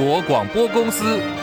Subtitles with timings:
[0.00, 1.39] 国广播公司。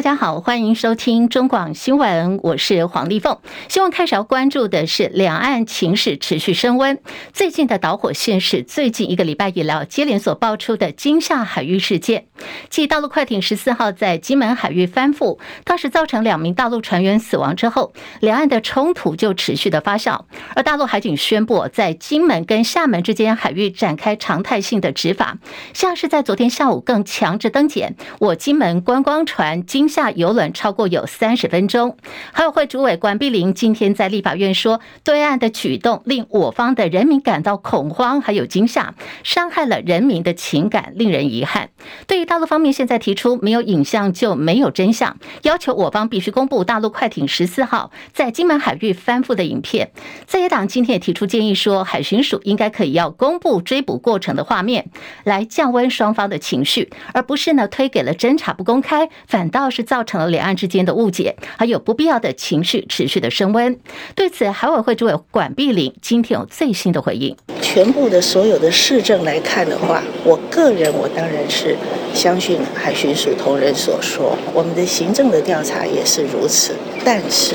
[0.00, 3.36] 大家好，欢迎收听中广新闻，我是黄丽凤。
[3.68, 6.98] 新闻开始要关注的是两岸情势持续升温，
[7.34, 12.24] 最近的导火线是最近一个礼拜以来接连所爆出的惊吓海域事件。
[12.70, 20.22] 继大陆快艇十四号在金门海域翻覆，当时造成两名大陆船员死亡之后，两岸的冲突就持续的发酵。
[20.56, 25.36] 而大陆海警宣布在金门跟厦门之间海域展开常态性的执法，
[25.74, 29.89] 像是在昨天下午更强制登检我金门观光船金。
[29.90, 31.96] 下游轮超过有三十分钟，
[32.32, 38.94] 海委会主委管碧玲今天在立法院说，对岸的举动令我方的人民感到恐慌，还有惊吓，
[39.24, 41.70] 伤害了人民的情感，令人遗憾。
[42.06, 49.90] 对于大陆方面现在提出没有影像就没有真相，要求我方必须公布大陆快艇十四号在金门海域翻覆的影片。
[50.26, 54.88] 在野党今天也提出建议说，海巡署应该可以要公布追捕过程的画面，
[55.24, 59.79] 来降温双方的情绪，而不是呢推给了侦查不公开，反倒是。
[59.82, 63.78] 造成了两岸之间的误解，还有不必要的情绪持续的升温。
[64.14, 67.36] 对此，海委会主委管碧玲今天有最新的回应。
[67.60, 71.76] 全部的所有的市政来看的话，我个人我当然是
[72.12, 76.74] 相信海巡署同仁所说，我们的行政的调查也是如此。
[77.04, 77.54] 但是，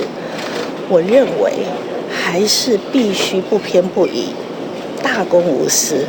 [0.87, 1.51] 我认为
[2.09, 4.27] 还是必须不偏不倚，
[5.03, 6.05] 大公无私。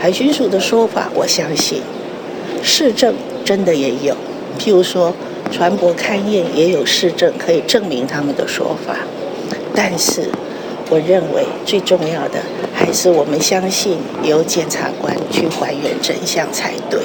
[0.00, 1.80] 海巡署的说法，我相信
[2.62, 3.14] 市政
[3.44, 4.14] 真的也有，
[4.58, 5.14] 譬如说。
[5.50, 8.96] 船舶勘验也有市政可以证明他们的说法，
[9.74, 10.30] 但是
[10.90, 12.38] 我认为最重要的
[12.74, 17.00] 还是我们相信由检察官去还原真相才对。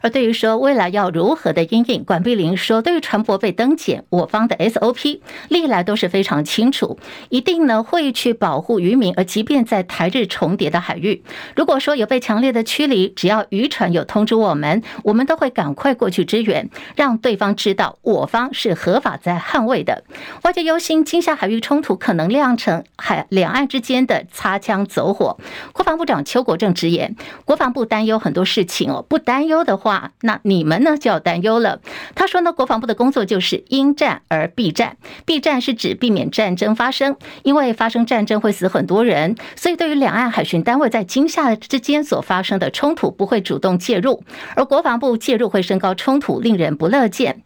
[0.00, 6.98] 而对于说未来要如何的应应，管碧玲说，对于船舶被登检，我方的 SOP 历来都是非常清楚，
[7.28, 9.12] 一定呢会去保护渔民。
[9.16, 11.22] 而即便在台日重叠的海域，
[11.54, 20.04] 如果说有被强烈的驱离，只要渔船有通知我们，我们都会赶快过去支援，让对方知道我方是合法在捍卫的。
[20.44, 25.36] 外界忧心金厦海域冲突可能酿成海两岸之间的擦枪走火。
[25.72, 27.14] 国防部长邱国正直言，
[27.44, 29.89] 国防部担忧很多事情哦，不担忧的话。
[30.22, 31.80] 那你们呢就要担忧了。
[32.14, 44.22] 他说呢，国防部的工作就是因战而避战，避战是指避免战争发生，因为发生战争会死很多人，所以对于两岸海巡单位在今夏之间所发生的冲突，不会主动介入，
[44.56, 47.42] 而国防部介入会升高冲突，令人不乐见。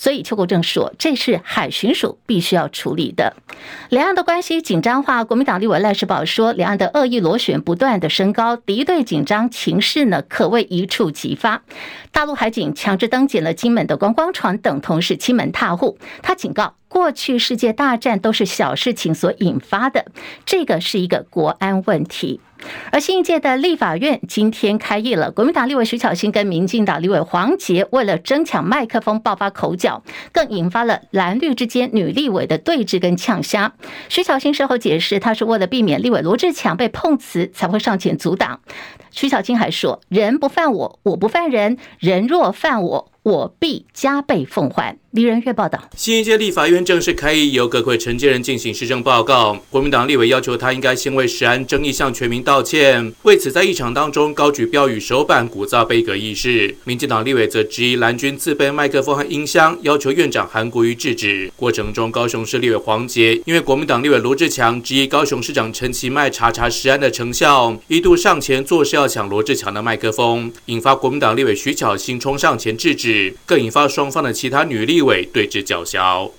[0.00, 3.34] 所以邱国正说，这是海巡署必须要处理的。
[3.90, 11.60] 两岸的关系紧张化，国民党立委赖世宝说，两岸的恶意螺旋不断的升高，敌对紧张情势呢，可谓一触即发。
[12.12, 15.98] 大陆海警强制登检了金门的观光船，等同是欺门踏户。
[16.22, 20.06] 他警告，过去世界大战都是小事情所引发的，
[20.44, 22.40] 这个是一个国安问题。
[22.90, 30.02] 而新一届的立法院今天开议了，国民党立委徐巧芯跟民进党立委黄杰为了争抢麦克风爆发口角，
[30.32, 33.70] 更引发了蓝绿之间女立委的对峙跟呛声。
[34.08, 38.60] 徐巧芯事后解释，他是为了避免立委罗志强被碰瓷，才会上前阻挡。
[39.12, 44.96] 徐巧芯还说：“人不犯我，我不犯人；人若犯我。”我必加倍奉还。
[45.10, 49.60] 李仁月报道，新一届立法院正式开议，由各会承建人进行施政报告。
[49.68, 53.12] 国民党立委要求他应该先为食安争议向全民道歉。
[53.24, 56.74] 为此，在议场当中高举标语手板，鼓噪杯葛议事。
[56.84, 61.52] 民进党立委则质疑蓝军自备麦克风和音箱，要求院长韩国瑜制止。
[61.56, 73.09] 过程中，高雄市立委黄杰因为国民党立委罗志强质疑高雄市长陈其迈查查食安的成效，一度上前作势要抢罗志强的麦克风，引发国民党立委徐巧芯冲上前制止。
[73.46, 76.30] 更引发双方的其他女立委对峙叫嚣。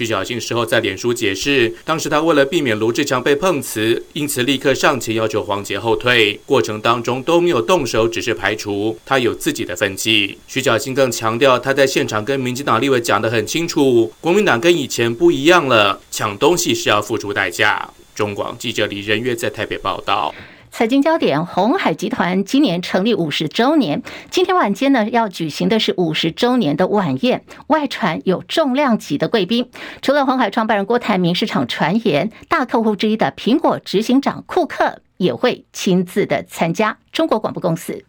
[0.00, 10.38] 徐巧芯事后在脸书解释，当时他为了避免卢志强被碰瓷，因此立刻上前要求黄杰后退，过程当中都没有动手，只是排除，他有自己的分际。
[10.48, 17.90] 徐巧芯更强调，他在现场跟民进党立委讲得很清楚，国民党跟以前不一样了，抢东西是要付出代价。
[18.14, 20.34] 中广记者李仁月在台北报道。
[20.70, 29.70] 财经焦点：鸿海集团今年成立五十周年，今天晚间呢要举行的是五十周年的晚宴，外传有重量级的贵宾，
[30.00, 36.96] 除了红海创办人郭台铭，市场传言大客户之一的苹果执行长库克也会亲自的参加。
[37.12, 38.04] 中国广播公司，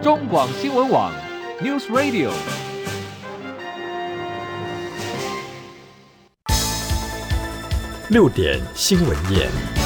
[0.00, 1.12] 中广新闻网
[1.60, 2.30] ，News Radio。
[8.08, 9.85] 六点新闻夜。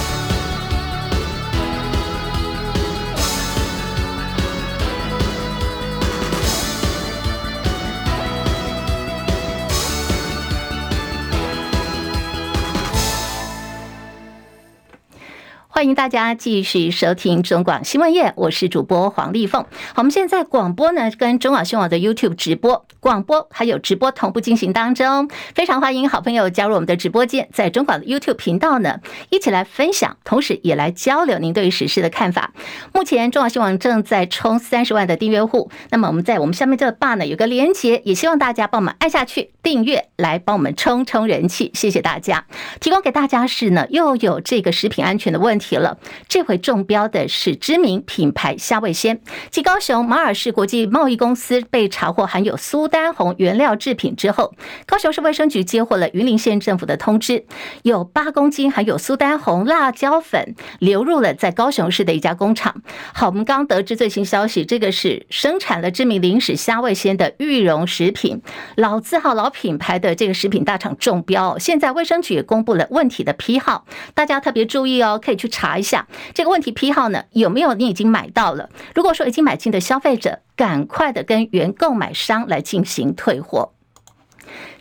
[15.81, 19.65] 欢迎大家继续收听中广新闻业，我是主播黄丽凤。
[19.95, 29.01] 我们现在广播呢，跟中广新闻网的 YouTube 直播、广播还有直播同步进行当中，非常欢迎好朋友加入我们的直播间，在中广的 YouTube 频道呢，
[29.31, 32.53] 一起来分享，同时也来交流您对于时事的看法。
[32.93, 42.45] 目前中广新闻网正在冲三十万的订阅户，那么我们在我们下面这个 bar 呢有个连结，也希望大家帮我们按下去订阅，来帮我们冲冲人气，谢谢大家。
[42.81, 45.70] 提供给大家是呢，又有这个食品安全的问题。
[45.77, 49.21] 了，这回中标的是知名品牌虾味鲜，
[49.51, 54.55] 继高雄马尔士国际贸易公司被查获含有苏丹红原料制品之后，
[54.87, 57.45] 高雄市卫生局接获了云林县政府的通知，
[57.83, 62.83] 有八公斤含有苏丹红辣椒粉流入了在高雄市的一家工厂。
[63.15, 68.43] 好，我们刚得知最新消息，这个是生产了知名零食虾味鲜的裕荣食品，
[68.77, 73.85] 老字号老品牌的这个食品大厂中标，现在卫生局也公布了问题的批号，
[74.15, 75.60] 大家特别注意哦，可以去查。
[75.61, 78.71] 查一下这个问题批号呢，有没有你已经买到了？
[78.95, 83.75] 如果说已经买进的消费者，赶快的跟原购买商来进行退货。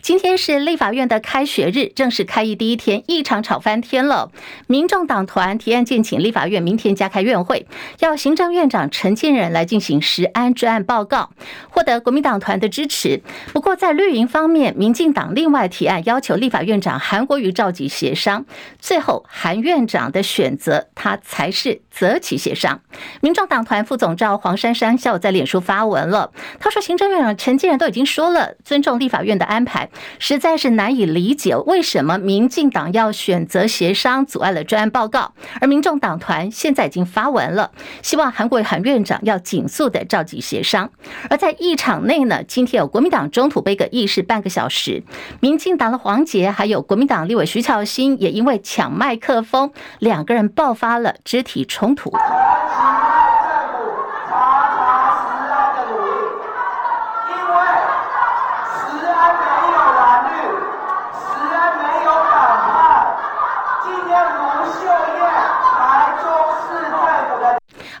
[0.02, 4.30] 今天是立法院的开学日，正式开议第一天，一场吵翻天了。
[4.66, 7.66] 民众党团提案建请立法院明天加开院会，
[7.98, 11.30] 要行政院长陈建仁来进行食安专案报告，
[11.68, 13.20] 获得国民党团的支持。
[13.52, 18.46] 不过在绿营方面，民进党另外提案要求立法院长韩国瑜召集协商，
[18.78, 22.80] 最后韩院长的选择，他才是择期协商。
[23.20, 29.88] 民众党团副总召黄珊珊下午在脸书发文了，他说：“行政院长陈建仁都已经说了，尊重立法院的安排。”
[30.18, 35.32] 实在是难以理解，为什么民进党要选择协商，阻碍了专案报告？
[35.60, 37.70] 而民众党团现在已经发文了，
[38.02, 40.90] 希望韩国瑜韩院长要尽速的召集协商。
[41.28, 45.02] 而在议场内呢，今天有国民党中途杯个议事半个小时，
[45.40, 52.12] 民进党的黄杰还有国民党立委徐巧芯也因为抢麦克风，两个人爆发了肢体冲突。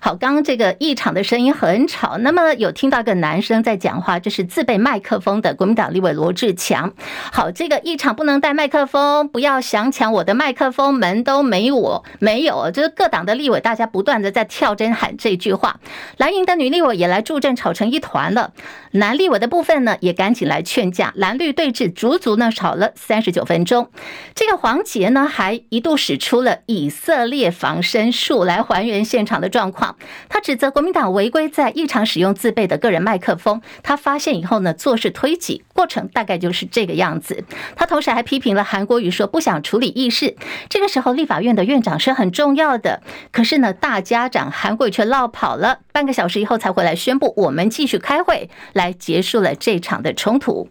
[0.02, 6.94] 好，刚刚这个议场的声音很吵，那么有听到一个男生在讲话，这是自备麦克风的国民党立委罗志强。
[7.30, 15.78] 好，这个议场不能带麦克风，不要想抢我的麦克风，门都没我没有，就是各党的立委大家不断的在跳针喊这句话。
[16.16, 18.52] 蓝营的女立委也来助阵，吵成一团了。
[18.92, 23.90] 男立委的部分呢，也赶紧来劝架，蓝绿对峙足足呢吵了三十九分钟。
[24.34, 29.89] 这个黄杰呢，还一度使出了以色列防身术来还原现场的状况。
[30.28, 37.44] 他指责国民党违规在议场使用自备的个人麦克风，他发现以后呢，做事推挤，过程大概就是这个样子。
[37.76, 40.36] 他同时还批评了韩国瑜说不想处理议事。
[40.68, 43.02] 这个时候立法院的院长是很重要的，
[43.32, 50.68] 可是呢，大家长韩国瑜却落跑了，半个小时以后才回来宣布我们继续开会，来结束了这场的冲突。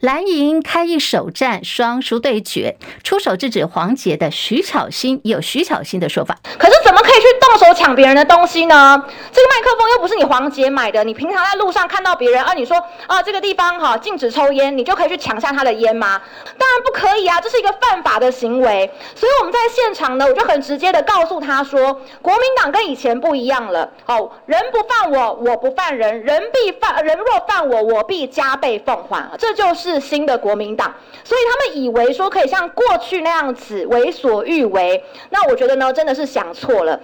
[0.00, 6.36] 蓝营开一首战，双输对决，出手制止黄杰的徐巧芯有徐巧芯的说法。
[6.58, 9.02] 可是怎么可以去动手抢别人的东西呢？
[9.32, 12.76] 这个麦克风又不是你黄杰买的，你平常在路上看到别人啊，你说
[13.06, 16.20] 啊这个地方哈禁止抽烟，你就可以去抢下他的烟吗？
[16.58, 18.90] 当然不可以啊，这是一个犯法的行为。
[19.14, 23.90] 所以我们在现场呢，我就很直接的告诉他说，国民党跟以前不一样了。
[24.04, 29.30] 哦，人不犯我，我不犯人，人必犯，人若犯我，我必加倍奉还。
[29.38, 29.85] 这就是。
[29.92, 37.00] 是新的国民党，所以他们以为说可以像过去那样子为所欲为，那我觉得呢，真的是想错了。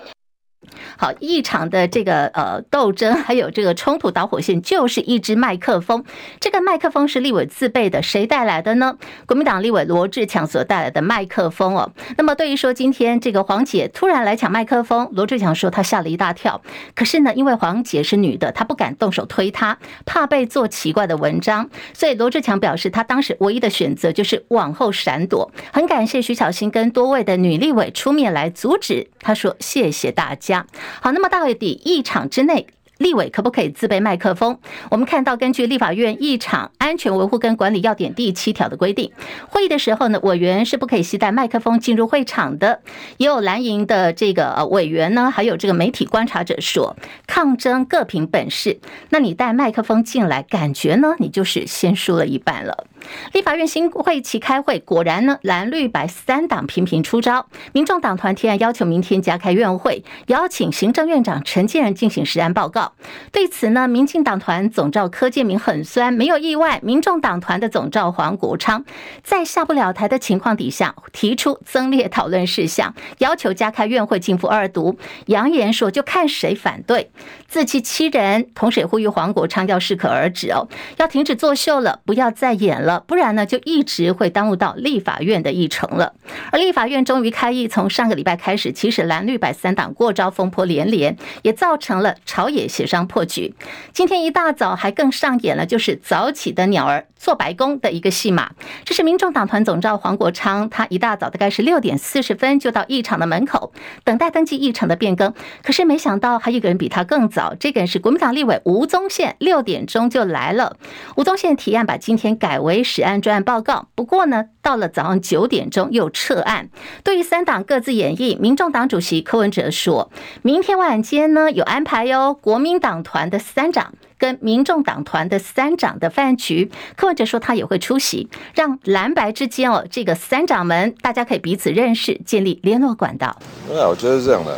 [0.96, 6.04] 好，一场的这个呃斗争，还有这个冲突导火线，就是一支麦克风。
[6.40, 8.96] 这个麦克风是立委自备的，谁带来的呢？
[9.26, 11.92] 国民党立委罗志强所带来的麦克风哦。
[12.16, 16.60] 那么对于说今天这个黄姐突然来抢麦克风，罗志强说他吓了一大跳。
[16.94, 25.50] 可是呢，因为黄姐是女的，她不敢动手推她，怕被做奇怪的文章，所以罗志强表示他当时唯一的选择就是往后闪躲。
[25.72, 29.08] 很感谢徐巧芯跟多位的女立委出面来阻止。
[29.20, 30.61] 他说谢谢大家。
[31.00, 32.66] 好，那么到底一场之内，
[32.98, 34.58] 立委可不可以自备麦克风？
[34.90, 39.10] 我们看到，根据立法院议场安全维护跟管理要点第七条的规定，
[39.48, 42.80] 会议的时候呢，委员是不可以携带麦克风进入会场的。
[43.16, 46.96] 也有蓝营的这个委员呢，还有这个媒体观察者说，
[47.26, 48.78] 抗争各凭本事。
[49.10, 52.86] 那你带麦克风进来，感觉呢，你就是先输了一半了。
[53.32, 57.46] 立法院新会期开会，果然呢，蓝绿白三党频频出招。
[57.72, 62.91] 民众党团提案要求明天加开院会，邀请行政院长陈建仁进行实案报告。
[63.30, 68.84] 对此呢，民进党团总召柯建铭很酸，没有意外，民众党团的总召黄国昌
[69.22, 77.10] 在下不了台的情况底下，提出增列讨论事项，要求加开院会进赴二读，扬言说就看谁反对，
[77.48, 78.48] 自欺欺人。
[78.54, 86.14] 同时也呼吁黄国昌要适可而止哦，要停止作秀了，不要再演了，不然呢就一直会耽误到立法院的议程了。
[86.50, 93.54] 而立法院终于开议，从上个礼拜开始，其实蓝绿白三党过招风波连连，也造成了朝野协商破局。
[93.92, 98.52] 今天一大早还更上演了，就是早起的鸟儿做白工的一个戏码。
[98.84, 103.72] 这是民众党团总召黄国昌，他一大早大概是六点四十分就到议场的门口，
[104.04, 105.34] 等待登记议程的变更。
[105.62, 110.76] 可是没想到还有一个人比他更早，这个人是国民党立委吴宗宪，六点钟就来了。
[111.16, 116.70] 吴宗宪提案把今天改为实案专案报告，不过呢，到了早上九点钟又撤案。
[117.04, 120.10] 对于三党各自演绎，民众党主席柯文哲说，
[120.42, 133.36] 明天晚间呢有安排哟，国民党团的三长跟民众党团的三长的饭局，柯文哲说他也会出席，让蓝白之间哦这个三长们大家可以彼此认识，建立联络管道。
[133.68, 134.56] 对啊，我觉得是这样的，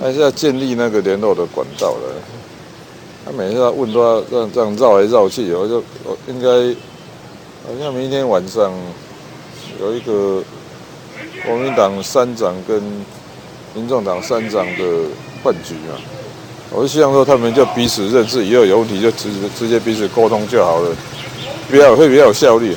[0.00, 2.14] 还是要建立那个联络的管道的。
[3.24, 6.48] 他每次要问都要这样这样绕来绕去，我就我应该
[7.68, 8.72] 好像明天晚上
[9.78, 10.42] 有一个。
[11.44, 12.80] 国民党三长跟
[13.74, 15.08] 民众党三长的
[15.42, 15.98] 饭局啊，
[16.74, 20.90] 我就希望说他们就彼此认识，以后有问题就直直接彼此沟通就好了，
[21.70, 22.74] 比较会比较有效率。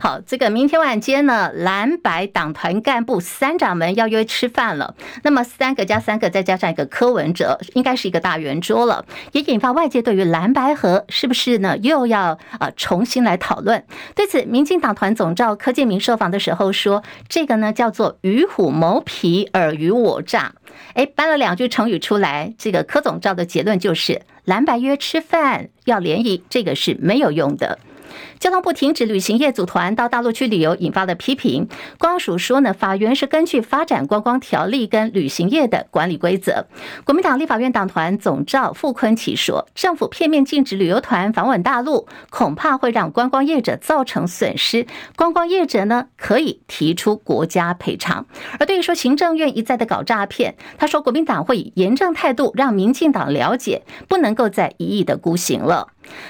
[0.00, 4.94] 好，这个明天晚间呢，蓝白党团干部三长们要约吃饭了。
[5.24, 13.84] 那么三个加三个，再加上一个柯文哲，应该是一个大圆桌了，也引发外界对于蓝白合是不是呢又要啊重新来讨论。
[14.14, 20.54] 对此，民进党团总召柯建铭受访的时候说，这个呢叫做与虎谋皮，尔虞我诈。
[20.94, 27.80] 哎，搬了两句成语出来，这个柯总召的结论就是蓝白约吃饭要联谊，这个是没有用的。
[28.38, 31.68] 交通部停止旅行业组团到大陆去旅游，引发了批评。
[31.98, 36.66] 光署说呢，法源是根据发展观光条例跟旅行业的管理规则。
[37.04, 44.86] 国民党立法院党团总召傅昆萁说，政府片面禁止旅游团访问大陆，恐怕会让观光业者造成损失。
[45.16, 48.26] 观光业者呢，可以提出国家赔偿。
[48.60, 55.88] 而对于说行政院一再的搞诈骗，他说国民党会以严正态度让民进党了解，不能够再一意的孤行了。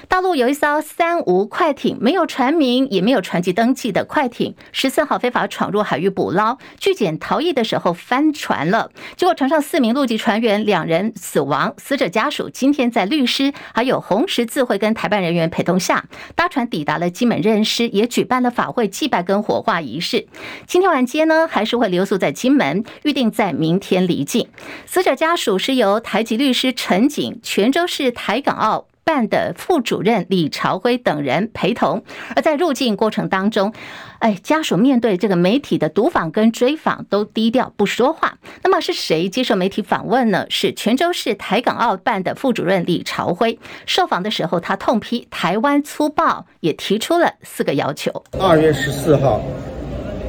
[0.09, 20.27] 大陆有一艘三无快艇，没有船名，也没有船籍登记的快艇，十四号非法闯入海域捕捞，拒检逃逸的时候翻船了，结果船上四名陆籍船员两人死亡，死者家属今天在律师还有红十字会跟台办人员陪同下，搭船抵达了金门认尸，也举办了法会祭拜跟火化仪式。
[20.67, 24.49] 今天晚间呢，还是会留宿在金门，预定在明天离境。
[24.87, 32.05] 死者家属是由台籍律师陈景、泉州市台港澳办的副主任李朝辉等人陪同，
[32.37, 33.73] 而在入境过程当中，
[34.19, 38.37] 哎，家属面对这个媒体的读访跟追访都低调不说话。
[38.63, 40.45] 那么是谁接受媒体访问呢？
[40.51, 43.59] 是泉州市台港澳办的副主任李朝辉。
[43.87, 48.13] 受访的时候，他痛批台湾粗暴，也提出了四个要求。
[48.39, 49.41] 二月十四号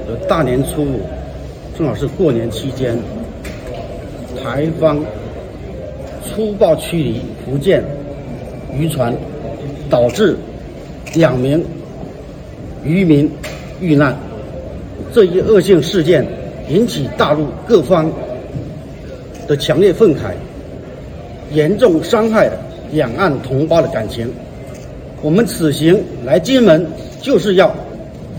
[0.08, 1.02] 的大年初五，
[1.78, 2.98] 正好是过年期间，
[4.42, 5.04] 台方
[6.24, 7.84] 粗暴驱离福建。
[8.78, 9.14] 渔船
[9.90, 10.36] 导致
[11.16, 11.64] 两名
[12.84, 13.30] 渔民
[13.82, 14.16] 遇难，
[15.14, 16.26] 这一恶性事件
[16.70, 18.12] 引起大陆各方
[19.48, 20.34] 的强烈愤慨，
[21.52, 22.54] 严重伤害了
[22.92, 24.32] 两岸同胞的感情。
[25.22, 26.86] 我们此行来金门
[27.22, 27.76] 就是要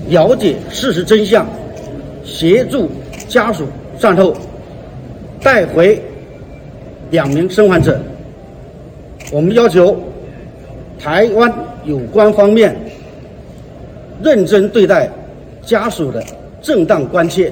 [0.08, 1.46] 了解事实真相，
[2.24, 2.88] 协助
[3.28, 3.66] 家属
[3.98, 4.34] 善后，
[5.42, 6.00] 带回
[7.10, 8.00] 两名生还者。
[9.32, 9.98] 我们要求。
[11.02, 11.52] 台湾
[11.84, 12.76] 有关方面
[14.22, 15.10] 认真对待
[15.62, 16.22] 家属的
[16.60, 17.50] 正当关切。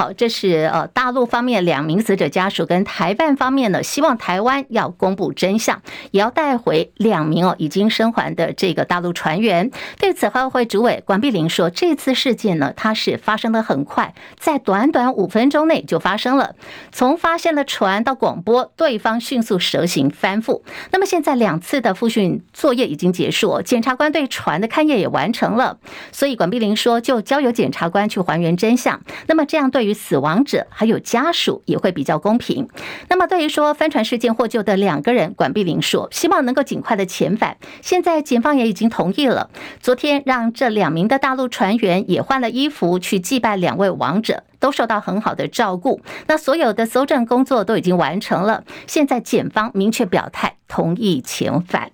[0.00, 9.70] 好，这是呃大陆方面两名死者家属跟台办方面呢，希望台湾要公布真相，也要带回两名哦已经生还的这个大陆船员。
[9.98, 16.54] 对此，华会主委管碧玲说，这次事件呢，它是发生的很快，在短短五分钟内就发生了，
[16.90, 20.62] 从发现了船到广播，对方迅速蛇行翻覆。
[20.92, 25.76] 那么现在两次的复训作业已经结束，检察官对船的勘验也完成了，
[26.10, 28.98] 所以管碧玲说，就交由检察官去还原真相。
[29.26, 32.68] 那么这样对于于死亡者还有家属也会比较公平。
[33.08, 37.56] 那么对于说帆船事件获救的两个人，管碧玲说希望能够尽快的遣返。
[37.82, 46.00] 现在检方也已经同意了，昨天让这两名的大陆船员也换了衣服去祭拜两位亡者，都受到很好的照顾。
[46.26, 51.90] 那所有的搜证工作都已经完成了，现在检方明确表态同意遣返。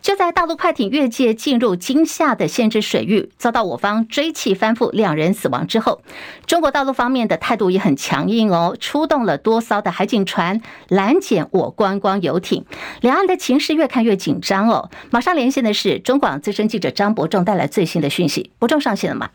[0.00, 6.02] 就在大陆快艇越界进入金厦的限制水域，遭到我方追缉翻覆，两人死亡之后，
[6.46, 12.64] 中国大陆方面的态度也很强硬哦，出动了多艘的海警船拦截我观光游艇，
[13.00, 14.90] 两岸的情势越看越紧张哦。
[15.10, 18.50] 马上连线的是中广资深记者张伯仲，带来最新的讯息。
[18.58, 19.30] 伯仲上线了吗？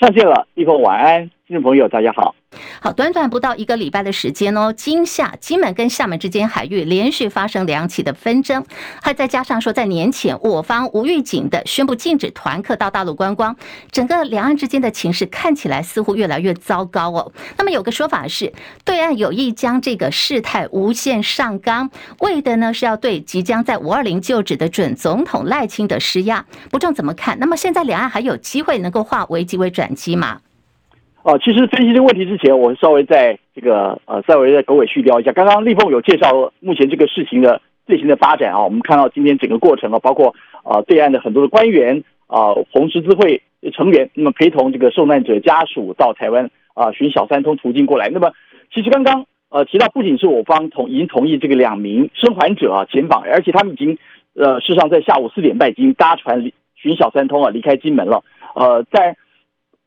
[0.00, 2.34] 上线了，一峰晚安，听众朋友大家好。
[2.80, 8.64] 好，短短不到一个礼拜的时间哦，今夏、金门跟厦门之间海域连续发生两起的纷争，
[9.02, 13.56] 还再加上说在年前我方无预警的宣布禁止团客到大陆观光，
[13.90, 17.32] 整个两岸之间的情势看起来似乎越来越糟糕哦。
[17.56, 18.52] 那么有个说法是，
[18.84, 21.90] 对岸有意将这个事态无限上纲，
[22.20, 26.44] 为的呢是要对即将在五二零就职的准总统赖清德施压。
[26.70, 27.38] 不知道怎么看？
[27.38, 30.40] 那么现在两岸还有机会能够化危机为转机吗？
[31.24, 35.30] 哦，其实分析这个问题之前，我稍微在这个呃，稍微在狗尾续貂一下。
[35.32, 43.40] 刚刚立凤有介绍目前这个事情的最新的发展啊，我们看到今天整个过程啊，包括啊、对岸的很多的官员啊、呃，红十字会
[43.72, 48.08] 成员，那么陪同这个受难者家属到台湾啊寻小三通途径过来。
[48.08, 48.32] 那么
[48.74, 53.96] 其实刚刚呃提到，不仅是我方同已经同意这个两名生还者啊遣返，而且他们已经
[54.34, 58.24] 呃事实上在下午四点半已经搭船寻小三通啊离开金门了。
[58.56, 59.16] 呃，在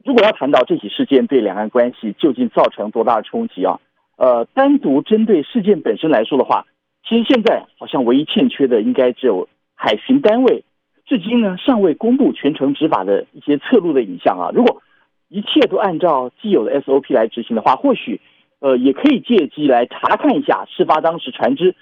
[0.05, 3.79] 如果要谈到这起事件对两岸关系究竟造成多大的冲击啊？
[4.17, 6.67] 呃，单独针对事件本身来说的话，
[7.03, 10.63] 其实现在好像唯一欠缺的应该只有海巡单位，
[11.07, 14.51] 至今呢尚未公布全程执法的一些侧录的影像啊。
[14.53, 14.83] 如果
[15.27, 18.21] 一切都按照既有的 SOP 来执行的话，或许
[18.59, 21.73] 呃也可以借机来查看一下事发当时船只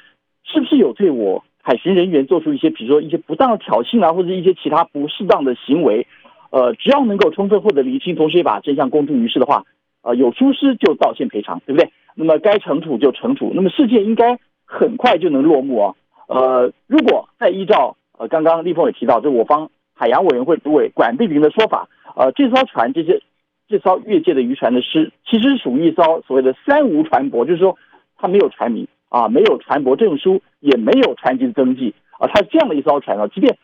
[0.46, 6.08] 是不是有对我海巡人员做出一些，比如说一些不当的挑衅啊，或者一些其他不适当的行为。
[6.54, 9.64] 呃，只要能够充分获得厘清，同时也把真相公诸于世的话，
[10.04, 11.92] 呃，有疏失就道歉赔偿，对不对？
[12.14, 15.96] 那么该惩处就惩处，那么事件应该很快就能落幕啊。
[16.28, 23.20] 呃，如果再依照呃刚刚立峰也提到，就我方海洋委员会主委管碧玲的说法，呃，这艘船这些
[23.68, 27.76] 这艘越界的渔船的失，其实属于一艘所谓的三无船舶，就是说
[28.16, 33.58] 它没有船名啊，没有船舶证书，也没有船籍登记啊，它是这样的一艘船啊，即便。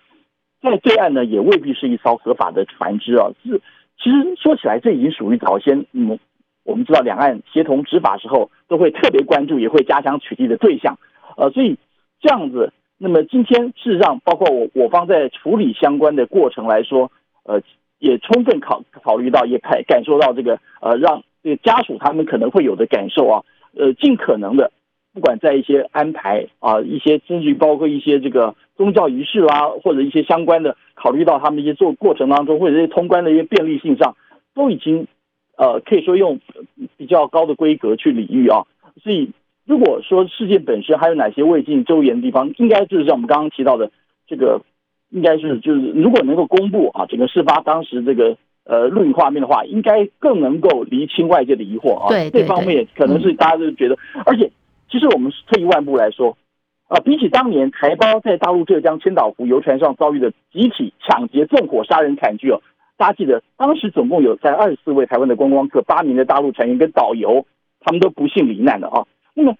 [0.61, 3.29] 在对岸呢，也未必是一艘合法的船只啊。
[3.43, 3.61] 是，
[3.97, 6.19] 其实说起来，这已经属于早先，嗯，
[6.63, 10.97] 我们知道两岸协同执法时候都会特别关注，也会加强取缔的对象。
[11.37, 11.77] 呃，所以
[12.19, 17.11] 这样子，那么今天事实上，包括我我方在处理相关的过程来说，
[17.43, 17.61] 呃，
[17.99, 23.43] 也充分考考虑到，也感感受到这个呃，让这个家属他们可能会有的感受啊，
[23.77, 24.71] 呃，尽可能的。
[25.19, 34.15] 不管在一些安排啊，一些甚至于包括一些这个宗教仪式啦，或者一些相关的，考虑到他们一些做过程当中，或者一些通关的一些便利性上，
[34.55, 35.07] 都已经
[35.57, 36.39] 呃可以说用
[36.95, 38.63] 比较高的规格去礼遇啊。
[39.03, 39.31] 所以
[39.65, 43.91] 如果说事件本身还有哪些未尽周延的地方，应该就是像我们刚刚提到的
[44.25, 44.61] 这个，
[45.09, 52.07] 应该是就是如果能够公布啊，整个事发当时这个呃录影画面的话，应该更能够厘清外界的疑惑啊。
[52.07, 54.49] 对，对，对，这方面可能是大家都觉得，嗯、而且。
[54.89, 56.37] 其实我们退一万步来说，
[56.87, 62.61] 啊，比起当年台胞在大陆浙江千岛湖游船上遭遇的集体抢劫、纵火杀人惨剧哦，
[62.97, 67.45] 大家记得当时总共有在二十四位台湾的观光客、八名的大陆船员跟导游，
[67.79, 69.05] 他们都不幸罹难的啊。
[69.35, 69.55] 那么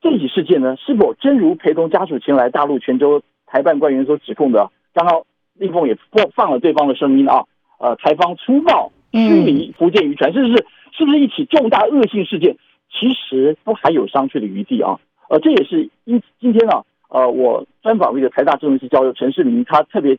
[0.00, 4.70] 这起事件呢，是否真如陪同家属前来大陆泉州台办官员所指控的？
[4.94, 5.22] 刚刚
[5.54, 7.44] 立峰也放放了对方的声音啊，
[7.80, 12.56] 呃，台方粗暴驱离福建渔船，甚至是是不是一起重大恶性事件？
[12.90, 14.98] 其实都还有商榷的余地啊，
[15.28, 20.18] 呃，这也是因今天呢、啊，呃，我专访一个台大政治系教授陈世明，他特别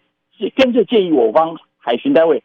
[0.56, 2.44] 跟着建议我方海巡单位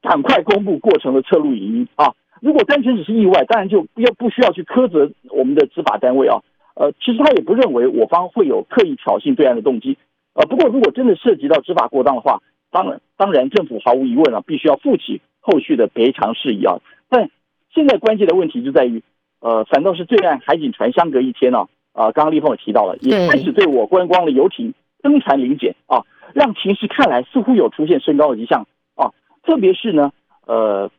[0.00, 2.14] 赶快公布过程的侧录影音啊。
[2.40, 6.40] 如果单纯只是意外，当然就不要不需要去苛责我们的执法单位啊。
[6.74, 9.98] 呃，其实他也不认为我方会有刻意挑衅对岸的动机。
[10.34, 16.76] 呃，不过如果真的涉及到执法过当的话，当然当然政府毫无疑问啊，必须要负起后续的赔偿事宜啊。
[17.08, 17.30] 但
[17.72, 19.02] 现在关键的问题就在于。
[19.40, 24.72] 呃，反倒是对岸海警船相隔一天呢，啊，刚刚立峰也提到了，也开始对我观光的游艇
[25.02, 26.02] 登船临检啊，
[26.34, 29.12] 让情势看来似乎有出现升高的迹象啊。
[29.44, 30.10] 特别是呢，
[30.46, 30.90] 呃，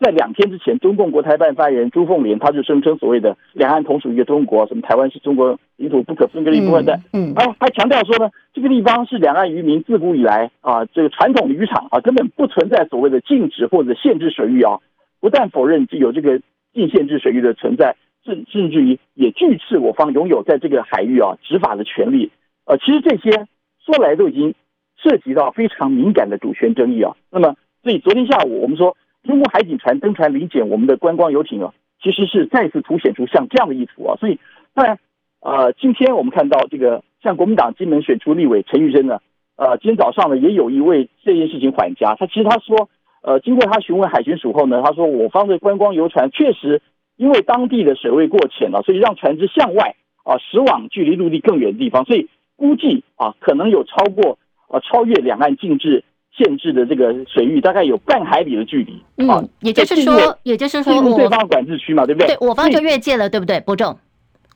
[0.00, 14.78] 在两天之前，中共国台办发言人朱凤莲他就声称所谓的两岸同属一个中国，什么台湾是中国领土不可分割的一部分在，嗯，啊，还强调说呢，这个地方是两岸渔民自古以来啊这个传统的渔场啊，根本不存在所谓的禁止或者限制水域啊，
[15.20, 16.40] 不但否认就有这个。
[16.72, 22.30] 禁限制水域的存在，甚甚至于也拒斥我方拥有在这个海域啊执法的权利。
[22.64, 23.46] 呃，其实这些
[23.84, 24.54] 说来都已经
[24.96, 27.14] 涉及到非常敏感的主权争议啊。
[27.30, 34.16] 那么，所以昨天下午我们说，中国海警船登船临检我们的观光游艇啊，其实是再次凸显出像这样的意图啊。
[34.16, 34.38] 所以，
[34.72, 34.98] 当然，
[35.40, 39.18] 呃，今天我们看到这个，像国民党金门选出立委陈玉珍呢，
[39.56, 42.88] 呃，今天早上呢也有一位这件事情缓颊，他其实他说。
[43.22, 46.82] 呃，经过他询问海巡署后呢，他说我方的观光游船确实
[47.16, 54.36] 因为当地的水位过浅了，所以让船只向外啊驶往距离陆地更远的地方，所以估计啊可能有超过
[54.68, 56.02] 呃超越两岸禁制
[56.36, 58.94] 限制的这个水域，大概有半海里的距离。
[59.28, 62.34] 啊、嗯，也就是说，也就是说，对方管制区嘛，对不对？
[62.34, 63.60] 对，我方就越界了，对不对？
[63.60, 63.96] 伯仲，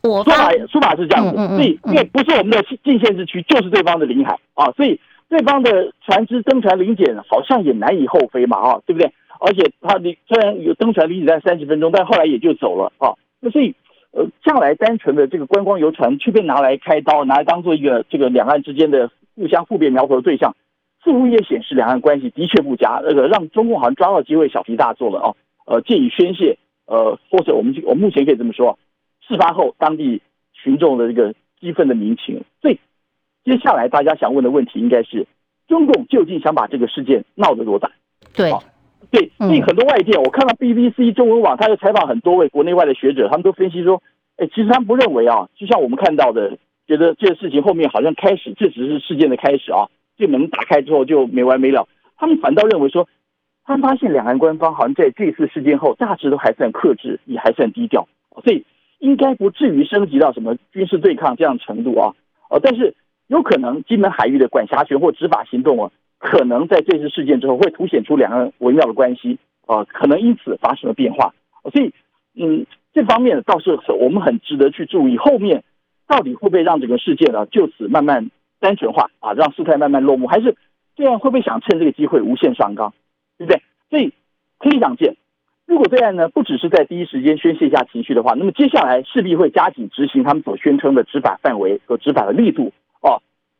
[0.02, 4.98] 我说法说法是这样子，所以因为不是我们的禁限制区，就是对方的领海啊，所以。
[5.29, 9.12] 对方的船只登船临检好像也难以后飞嘛，啊，对不对？
[9.41, 13.12] 而且他你虽然有登船临检在三十分钟，但后来也就走了啊。
[13.41, 13.75] 那所以，
[14.12, 20.55] 呃，将来单纯的这个观光游船却被拿来开刀，拿来当做一个这个两岸之间的互相互别苗头的对象，
[21.05, 23.01] 似乎也显示两岸关系的确不佳。
[23.03, 25.35] 那个让中共好像抓到机会小题大做了啊。
[25.67, 28.79] 呃，借以宣泄，呃，或者我们我们目前可以这么说，
[29.27, 30.23] 事发后当地
[30.55, 32.79] 群众的这个激愤的民情，所以。
[33.47, 35.25] 接下来大家想问的问题应该是，
[35.69, 37.89] 中共究竟想把这个事件闹得多大？
[38.35, 38.53] 对，
[39.13, 44.03] 对，所以很多外电，我看到 BBC 中文网，他就采访很多位国内外的学者，他们都分析说，
[44.37, 49.87] 哎，其实他们不认为啊，就像我们看到的，觉得这个事情后面好像开始，这只是事件的开始啊，
[50.19, 51.87] 这门打开之后就没完没了。
[52.17, 53.09] 他们反倒认为说，
[53.65, 58.09] 他们发现两岸官方好像在这次事件后，大致都还算克制，也还算低调，
[58.43, 58.65] 所以
[58.99, 62.13] 应该不至于升级到什么军事对抗这样程度啊，
[62.51, 62.93] 呃，但是。
[63.29, 71.35] 有可能金门海域的管辖权或执法行动啊，可能在这次事件之后会凸显出两岸微妙的关系啊，可能因此发生了变化。
[71.73, 71.93] 所以，
[72.35, 75.65] 嗯，这方面倒是我们很值得去注意，后面
[76.07, 80.55] 到底会不会让整个事件呢就此慢慢单纯化啊，让事态慢慢落幕，还是
[80.95, 82.95] 这样会不会想趁这个机会无限上纲，
[83.39, 83.62] 对不对？
[83.91, 84.12] 所以
[84.59, 85.17] 可以想见，
[85.67, 92.73] 如果对岸呢不只是在第一时间宣泄一下情绪的话，那么接下来势必会加紧执行他们所宣称的执法范围和执法的力度。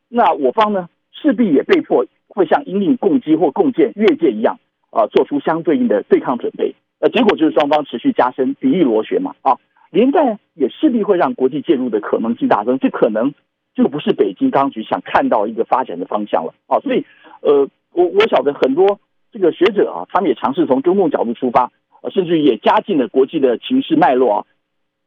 [0.08, 4.58] 那我方呢，势必也被迫会像因应共击或共建越界一样
[4.90, 6.74] 啊、做出相对应的对抗准备。
[7.00, 9.58] 呃，结果就是双方持续加深敌意螺旋嘛啊，
[9.90, 12.78] 连带也势必会让国际介入的可能性大增。
[12.78, 13.34] 这可能
[13.74, 16.78] 就不是北京当局想看到一个发展的方向了啊。
[16.80, 17.04] 所以，
[17.40, 19.00] 呃，我我晓得很多
[19.32, 24.46] 这个学者啊，他们也尝试从中共角度出发，呃，甚至于也加进了国际的情势脉络啊。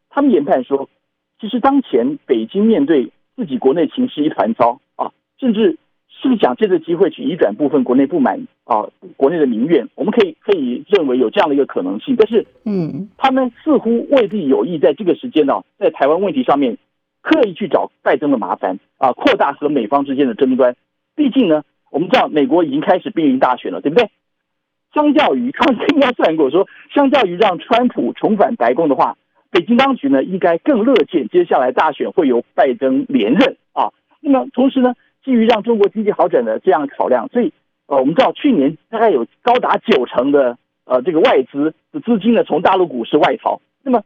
[0.09, 0.89] 他们研判说，
[1.39, 3.11] 其实当前北京面对。
[3.35, 4.81] 自己国内情势一团糟，
[5.39, 5.77] 甚至
[6.09, 9.87] 是不是想借这个机会去移转部分国内不满啊，国内的民怨？
[9.95, 16.77] 我们可以可以认为有这样的一个可能性，但是嗯，他们似乎未必有意在这个时间呢，在台湾问题上面
[17.21, 20.75] 刻意去找拜登的麻烦啊，扩大和美方之间的争端。
[21.15, 24.09] 毕竟呢，我们知道美国已经开始濒临大选了，对不对？
[24.93, 29.15] 相较于 他们应该算过说，相较于让川普重返白宫的话。
[29.51, 33.89] 北京当局呢，应该更乐见接下来大选会由拜登连任啊。
[34.21, 37.51] 那么同时呢，基于让中国经济好转的这样考量，所以
[37.87, 43.61] 呃，我们知道去年大概有高达九成的呃这个外资的资金呢从大陆股市外逃。
[43.83, 44.03] 那么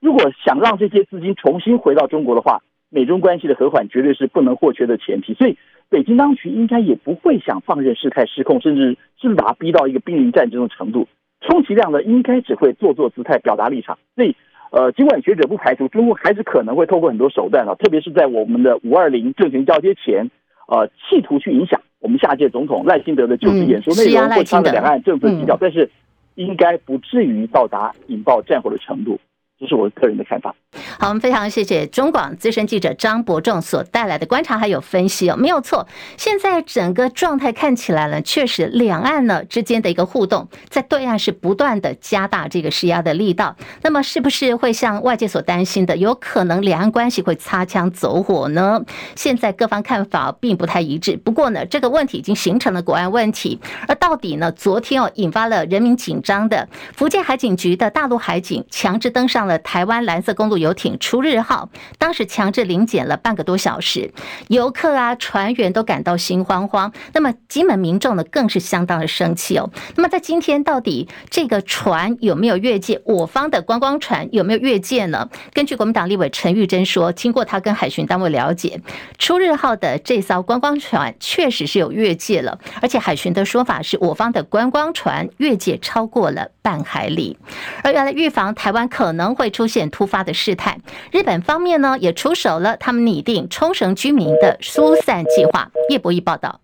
[0.00, 5.34] 如果想让这些资金重新回到中国的话，美中关系的和缓绝对是不能或缺的前提。
[5.34, 5.56] 所以
[5.88, 11.08] 北京当局应该也不会想放任事态失控，甚至是把它逼到一个濒临战争的程度。
[11.40, 13.98] 充其量呢，应该只会做做姿态，表达立场。
[14.14, 14.36] 所以。
[14.74, 20.30] 呃，尽管学者不排除中国还是可能会透过很多手段啊，特别是在我们的五二零政权交接前，
[20.68, 25.90] 呃，企图去影响我们下届总统赖清德的就职演说内容或他的两岸政策基调，但是
[26.34, 29.18] 应该不至于到达引爆战火的程度。
[29.62, 30.52] 这是我个人的看法。
[30.98, 35.86] 好，我们非常谢谢中广资深记者张伯仲所带来的观察还有分析哦，没有错。
[36.16, 43.54] 现在整个状态看起来呢，确实两岸呢之间的一个互动，在对岸是不断的加大这个施压的力道。
[43.82, 48.84] 那么，是不是会像外界所担心的，有可能两岸关系会擦枪走火呢？
[49.14, 51.16] 现在各方看法并不太一致。
[51.16, 53.60] 不过呢，这个问题已经形成了国安问题。
[53.86, 59.51] 而到底呢，昨天哦引发了人民紧张的福建海警局的大陆海警强制登上了。
[59.58, 64.12] 台湾蓝色公路游艇“出日号”，当时强制临检了半个多小时，
[64.48, 66.92] 游客啊、船员都感到心慌慌。
[67.12, 69.70] 那么金门民众呢，更是相当的生气哦。
[69.96, 73.00] 那么在今天，到底这个船有没有越界？
[73.04, 75.28] 我方的观光船有没有越界呢？
[75.52, 78.80] 根据国民党立委陈玉珍说，经过他跟海巡单位了解
[79.18, 87.36] ，“出日号”的这艘观光船确实是有越界了，而且海巡的说法是我方的观光船越界超过了半海里。
[87.82, 90.78] 而原来预防台湾可能会会出现突发的事态，
[91.10, 95.68] 日本方面呢也出手了，他们拟定冲绳居民的疏散计划。
[95.90, 96.60] 叶博弈报道。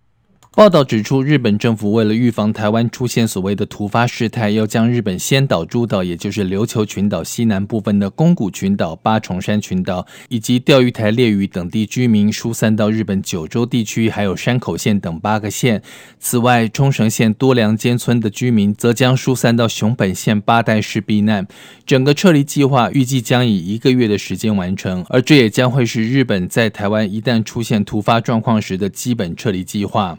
[0.59, 15.81] 报道指出，日本政府为了预防台湾出现所谓的突发事态，要将日本仙岛诸岛，也就是琉球群岛西南部分的宫古群岛、八重山群岛以及钓鱼台列屿等地居民疏散到日本九州地区，还有山口县等八个县。
[16.19, 21.47] 此外，冲绳县多良间村的居民则将疏散到熊本县八代市避难。
[21.87, 30.19] 整个撤离计划预计将以一个月的时间完成，而这也将会是日本在台湾一旦出现突发状况时的基本撤离计划。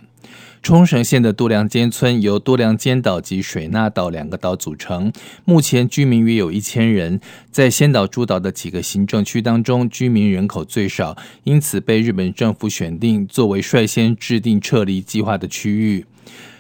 [0.62, 5.12] 冲绳县的度良间村由度良间岛及水纳岛两个岛组成，
[5.46, 7.20] 目前居民约有一千人。
[7.50, 16.06] 在仙岛诸岛的几个行政区当中，居民人口最少，因此被日本政府选定作为率先制定撤离计划的区域。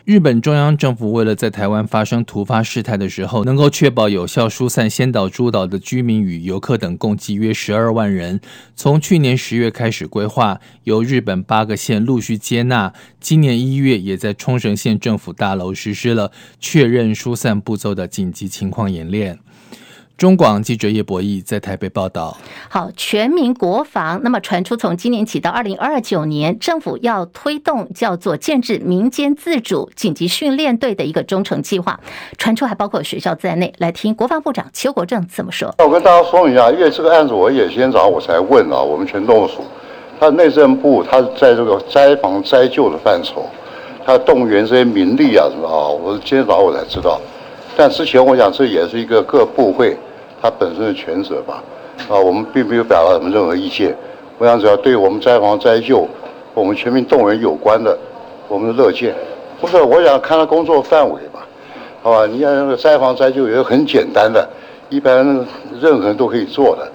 [0.10, 8.42] 日本中央政府为了在台湾发生突发事态的时候，能够确保有效疏散仙岛诸岛的居民与游客等，共计约十二万人。
[8.76, 19.38] 从去年十月开始规划，由日本八个县陆续接纳，今年一月也在冲绳县政府大楼实施了确认疏散步骤的紧急情况演练。
[20.20, 22.36] 中广记者叶博弈在台北报道。
[22.68, 24.20] 好，全民国防。
[24.22, 31.98] 那么传出从今年起到二零二九年，政府要推动叫做建制民间自主紧急训练队的一个忠诚计划。
[32.38, 33.74] 传出还包括学校在内。
[33.78, 35.74] 来听国防部长邱国正怎么说。
[35.78, 39.64] 我跟大家说一下，因为这个案子我也今天早上我才问啊，我们全动署，
[40.20, 43.46] 他内政部他在这个灾防灾救的范畴，
[44.06, 47.22] 他动员这些民力啊什么啊，我今天早上我才知道。
[47.78, 49.98] 但之前我想这也是一个各部会。
[50.42, 51.62] 他本身的权责吧，
[52.10, 53.96] 啊，我们并没有表达什么任何意见。
[54.38, 56.08] 我想只要对我们灾防灾救、
[56.54, 57.98] 我们全民动员有关的，
[58.48, 59.14] 我们的乐见。
[59.60, 61.46] 不是，我想看他工作范围吧，
[62.02, 62.26] 好吧？
[62.26, 64.48] 你看那个灾防灾救也很简单的，
[64.88, 65.46] 一般
[65.82, 66.90] 任何人都可以做的。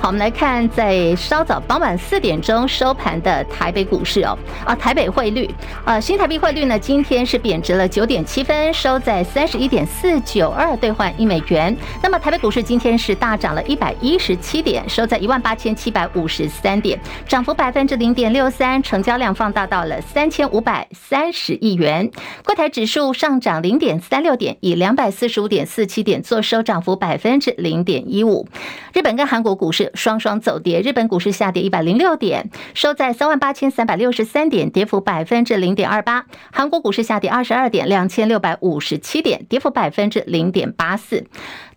[0.00, 5.50] 好，我们来看，在稍早傍晚四点钟收盘的台北股市哦，啊，台北汇率，
[5.84, 11.76] 呃，新台币汇率呢，今天是贬值了九点七分，收在三十一点四九二兑换一美元。
[12.00, 22.08] 那么台北股市今天是大涨了一百一十七点，收在一万八千七百五十三点，涨幅百分之零点六三，成交量放大到了三千五百三十亿元。
[22.44, 28.46] 柜台指数上涨零点三六点，以两百四十五点四七点做收，涨幅百分之零点一五。
[28.94, 29.87] 日本跟韩国股市。
[29.94, 36.26] 双双走跌，日本股市下跌一百零六点，收在三万八千三百六十三点，跌幅百分之零点二八。
[36.52, 41.26] 韩国股市下跌二十二点，两千六百五十七点，跌幅百分之零点八四。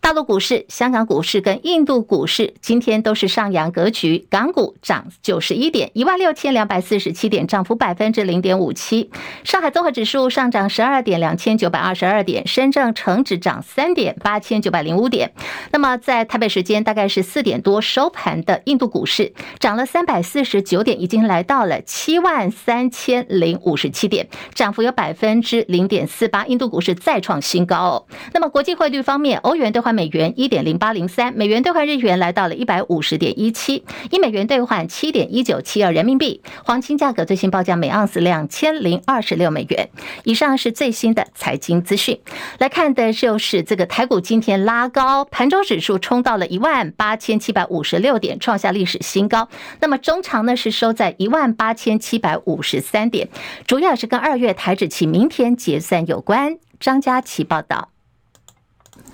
[0.01, 9.11] 大陆股市、香港股市跟印度股市今天都是上扬格局，港股涨九十一点，一万六千两百四十七点，涨幅百分之零点五七。
[9.43, 12.47] 上海综合指数上涨十二点，两千九百二十二点。
[12.47, 15.33] 深圳成指涨三点，八千九百零五点。
[15.71, 26.47] 那么在台北时间大概是四点多收盘的印度股市涨了三百四十九点，已经来到了七万三千零五十七点，涨幅有百分之零点四八。
[26.47, 28.05] 印度股市再创新高哦。
[28.33, 36.41] 那么国际汇率方面，欧元兑换美元一点零八零三，美元兑换日元来到了一百五十点一七，一美元兑换七点一九七二人民币。
[36.63, 39.89] 黄金价格最新报价每盎司两千零二十六美元。
[40.23, 42.19] 以上是最新的财经资讯。
[42.59, 49.47] 来看的就是这个台股今天拉高，盘中指数冲到了一万八千七百五十六点，创下历史新高。
[49.79, 53.29] 那么中长呢是收在一万八千七百五十三点，
[53.67, 56.57] 主要是跟二月台指期明天结算有关。
[56.79, 57.90] 张佳琪报道。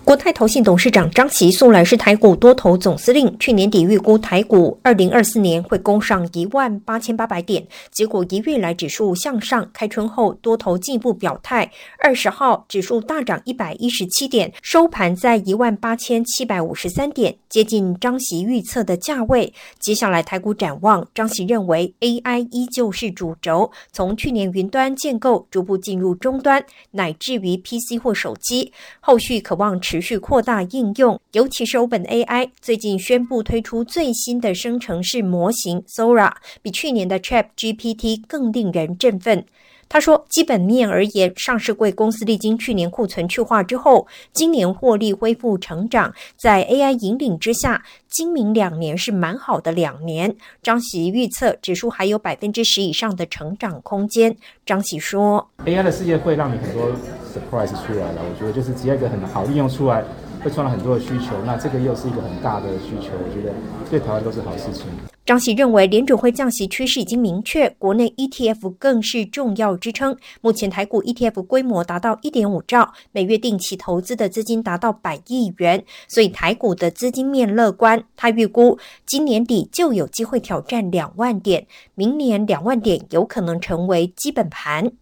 [0.07, 19.53] 国泰投信董事长张琦素来是台股多头总司令，去年底预估台股二零二四年会攻上一万八千八百点，结果一月来指数向上，开春后多头进一步表态，二十号指数大涨一百一十七点，收盘在一万八千七百五十三点，接近张琦预测的价位。
[19.77, 29.96] 接下来台股展望，张琦认为 AI 依旧是主轴，从去年云端建构逐步进入终端，乃至于 PC 或手机，后续可望持。
[29.97, 36.31] 持续扩大应用，尤其是 OpenAI 最近宣布推出最新的生成式模型 Sora，
[36.61, 39.43] 比去年的 ChatGPT 更令人振奋。
[39.89, 54.35] 他说：“基本面而言，上市柜公司历经去年库存去化之后，今年获利恢复成长，在 AI 引领之下，今明两年是蛮好的两年。”张喜预测指数还有百分之十以上的成长空间。
[54.65, 56.91] 张喜说：“AI 的世界会让你很多
[57.33, 60.03] surprise 出来了，我觉得就是只要一个很好应用出来，
[60.43, 63.53] 会创造很多的需求，那这个又是一个很大的需求，我觉得
[63.89, 64.85] 对台湾都是好事情。”
[65.25, 70.15] 张喜认为，联准会降息趋势已经明确，国内 ETF 更是重要支撑。
[70.39, 78.01] 目前台股 ETF 规模达到一点五兆，每月定期投资的资金达到百亿元，所以台股的资金面乐观。
[78.15, 84.93] 他预估今年底就有机会挑战两万点，明年两万点有可能成为基本盘。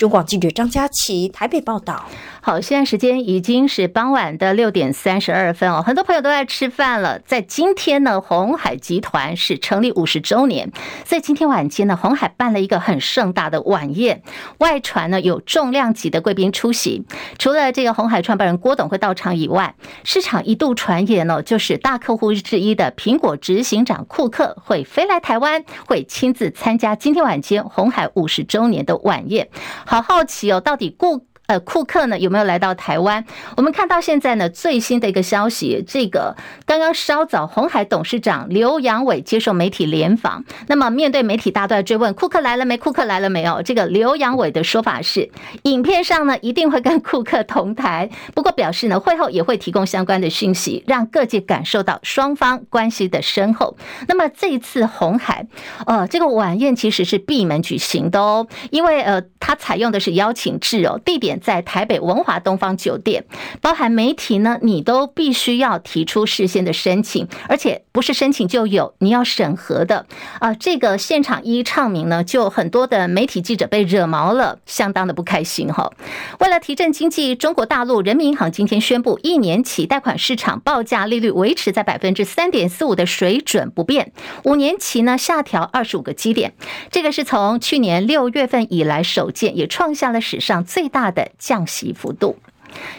[0.00, 2.06] 中广记者张佳琪台北报道。
[2.40, 7.18] 好，现在时间已经是傍晚的六点三十二分哦，很多朋友都在吃饭了。
[7.18, 10.72] 在今天呢，鸿海集团是成立五十周年，
[11.04, 14.22] 在今天晚间呢，鸿海办了一个很盛大的晚宴，
[14.56, 17.04] 外传呢有重量级的贵宾出席。
[17.38, 29.50] 除了这个红海创办人郭董会到场以外，市场一度传言呢，就是大客户之一的苹果执行长库克会飞来台湾，会亲自参加今天晚间红海五十周年的晚宴。
[29.90, 31.20] 好好奇哦，到底过。
[31.50, 33.24] 呃，库克呢有没有来到台湾？
[33.56, 40.44] 我们看到现在呢最新的一个消息，这个刚刚稍早，红海董事长刘扬伟接受媒体联访。
[40.68, 42.76] 那么面对媒体大段追问，库克来了没？
[42.76, 43.62] 库克来了没有？
[43.62, 45.28] 这个刘扬伟的说法是，
[45.64, 53.76] 影片上呢一定会跟库克同台，不过表示呢会后也会提供相关的讯息，让各界感受到双方关系的深厚。
[54.06, 55.48] 那么这一次红海，
[55.84, 61.39] 呃，这个晚宴其实是闭门举行的哦，因为呃，它采用的是邀请制哦，地点。
[61.40, 63.24] 在台北文华东方酒店，
[63.60, 70.06] 包含媒体呢，你都必须要提出事先的申请，而且不是申请就有，你要审核的
[70.38, 70.54] 啊。
[70.54, 75.90] 这个现场一唱名呢，就很多的媒体记者被惹毛了，相当的不开心哈。
[76.38, 84.12] 为了提振经济，中国大陆人民银行今天宣布，一年期贷款市场报价利率维持在百分之三点四五的水准不变，
[84.44, 86.52] 五年期呢下调二十五个基点，
[86.90, 91.29] 这个是从去年六月份以来首见，也创下了史上最大的。
[91.38, 92.36] 降息幅度。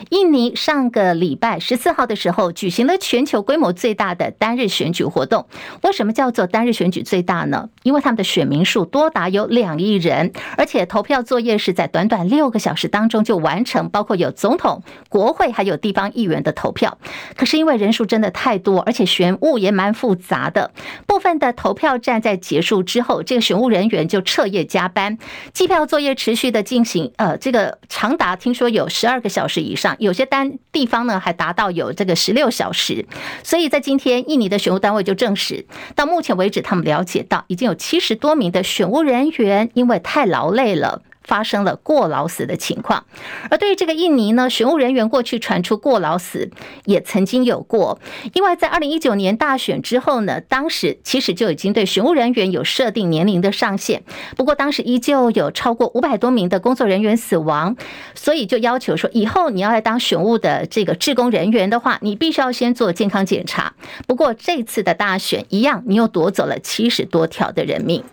[0.10, 5.48] 印尼上个礼拜十四号的时候举行了全球规模最大的单日选举活动。
[5.84, 7.70] 为什么叫做单日选举最大呢？
[7.84, 16.98] 因为他们的选民数多达有两亿人，而且投票作业是在短短六个小时当中就完成，包括有总统、国会还有地方议员的投票。
[17.38, 20.72] 可是因为人数真的太多，而且选务也蛮复杂的，
[21.08, 25.18] 部分的投票站在结束之后，这个选务人员就彻夜加班，
[25.54, 29.61] 计票作业持续的进行，呃，这个长达听说有十二个小时。
[29.62, 33.06] 以上有些单地方呢，还达到有这个十六小时，
[33.44, 41.02] 所以在今天，印尼的选务单位就证实，到目前为止，他们了解到已经有七十多名的选务人员因为太劳累了。
[41.24, 43.06] 发生了过劳死的情况，
[43.50, 46.50] 而对于这个印尼呢，选务人员过去传出过劳死
[46.86, 48.00] 也曾经有过，
[48.34, 54.04] 因为在二零一九年大选之后呢，当时其实就已经对选务人员有设定年龄的上限，
[54.36, 57.76] 不过当时依旧有超过五百多名的工作人员死亡，
[58.16, 63.74] 所以就要求说，以后你要来当选务的这个志工人员的话，你必须要先做健康检查。
[64.08, 68.04] 不过这次的大选一样，你又夺走了七十多条的人命。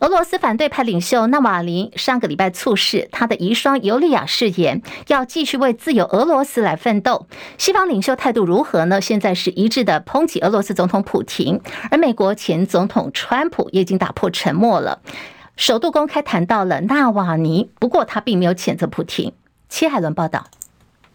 [0.00, 7.26] 俄罗斯反对派领袖纳瓦尼上个礼拜猝逝，他的遗孀尤利亚誓言要继续为自由俄罗斯来奋斗。
[7.58, 9.00] 西方领袖态度如何呢？
[9.00, 11.60] 现在是一致的抨击俄罗斯总统普廷，
[11.90, 15.00] 而美国前总统川普也已经打破沉默了，
[15.56, 19.32] 首度公开谈到了纳瓦尼，不过他并没有谴责普廷。
[19.68, 20.44] 切海伦报道。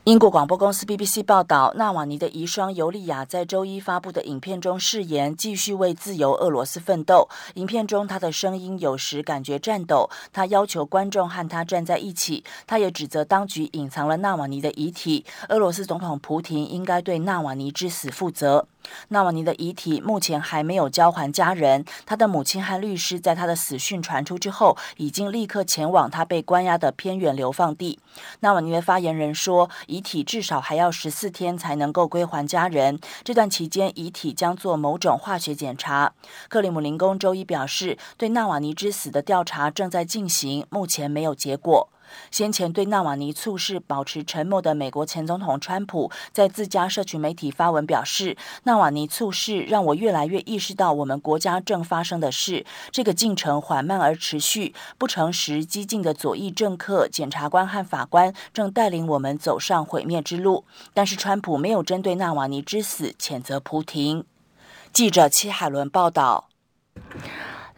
[0.06, 7.28] 英国广播公司 BBC 报道，纳瓦尼的遗孀尤利亚在周一发布的影片中誓言继续为自由俄罗斯奋斗。
[7.56, 10.10] 影片中，她的声音有时感觉颤抖。
[10.32, 12.44] 她要求观众和她站在一起。
[12.66, 15.26] 她也指责当局隐藏了纳瓦尼的遗体。
[15.50, 18.66] 俄罗斯总统普廷应该对纳瓦尼之死负责。
[19.10, 21.86] 纳瓦尼的遗体目前还没有交还家人。
[22.06, 28.00] 他的母亲和律师在他的死讯传出之后，已经立刻前往他被关押的偏远流放地。
[28.42, 33.00] 纳瓦尼的发言人说，遗体至少还要十四天才能够归还家人。
[33.24, 36.14] 这段期间，遗体将做某种化学检查。
[36.48, 41.90] 克里姆林宫周一表示，对纳瓦尼之死的调查正在进行，目前没有结果。
[42.32, 52.66] 先前对纳瓦尼猝事保持沉默的美国前总统川普，在自家社群媒体发文表示：“纳瓦尼猝事让我越来越意识到，我们国家正发生的事。
[52.92, 64.26] 这个进程缓慢而持续，不诚实、激进的左翼政客、检察官和法官正带领我们走上毁灭之路。”但是，川普没有针对纳瓦尼之死谴责普亭。
[64.92, 66.50] 记者戚海伦报道。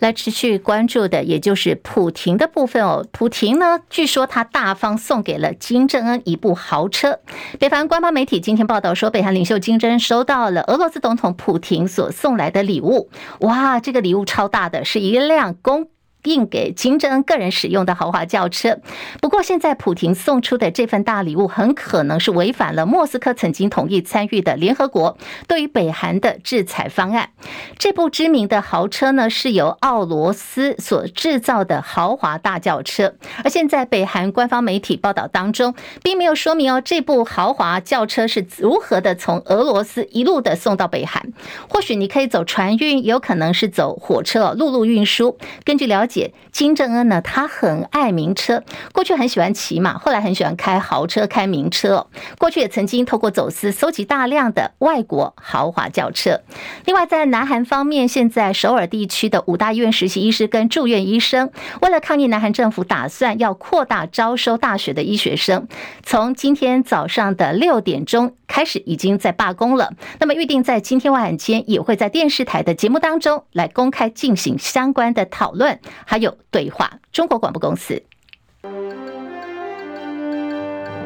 [0.01, 3.05] 来持续关注的，也就是普廷的部分哦。
[3.11, 7.19] 普廷呢，据说他大方送给了金正恩一部豪车。
[7.59, 13.11] 北韩官方媒体今天报道说，北韩领袖金正恩收到了俄罗斯总统普廷所送来的礼物。
[13.41, 15.87] 哇，这个礼物超大的，是一辆公。
[16.21, 18.79] 并给金正恩个人使用的豪华轿车。
[19.19, 25.17] 不过，现在普廷送出的这份大礼物很可能是违反了莫斯科曾经同意参与的联合国
[25.47, 27.29] 对于北韩的制裁方案。
[27.77, 33.15] 这部知名的豪车呢，是由奥罗斯所制造的豪华大轿车。
[33.43, 41.33] 而现在，北韩官方媒体报道当中，并没有说明哦，这部豪华轿车是如何的从俄罗斯一路的送到北韩。
[41.67, 45.37] 或许你可以走船运，有可能是走火车陆路运输。
[45.65, 46.10] 根据了解。
[46.51, 52.07] 金正恩呢，他很爱名车，过去很喜欢骑马，后来很喜欢开豪车、开名车。
[52.37, 56.41] 过去也曾经透过走私搜集大量的外国豪华轿车。
[56.85, 61.51] 另外，在南韩方面，现在首尔地区的五大医院实习医师跟住院医生，
[61.81, 65.67] 为了抗议南韩政府打算要扩大招收大学的医学生，
[66.03, 69.93] 从今天早上的六点钟开始，已经在罢工了。
[70.19, 75.79] 那么预定在今天晚间也会在电视台的节目当中来公开进行相关的讨论。
[76.05, 78.01] 还有对话，中国广播公司。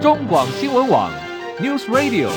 [0.02, 1.12] 中广新闻网
[1.60, 2.30] ，News Radio。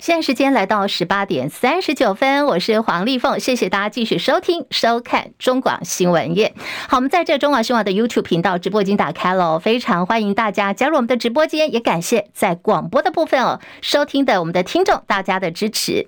[0.00, 6.54] 现在时间来到十八点三十九分，我是黄丽凤，谢谢大家继续收听收看中广新闻业。
[6.88, 16.06] 好，我们在这中广新闻的 YouTube 频道直播已经打开了，非常欢迎大家加入我们的直播间，也感谢在广播的部分哦收听的我们的听众大家的支持。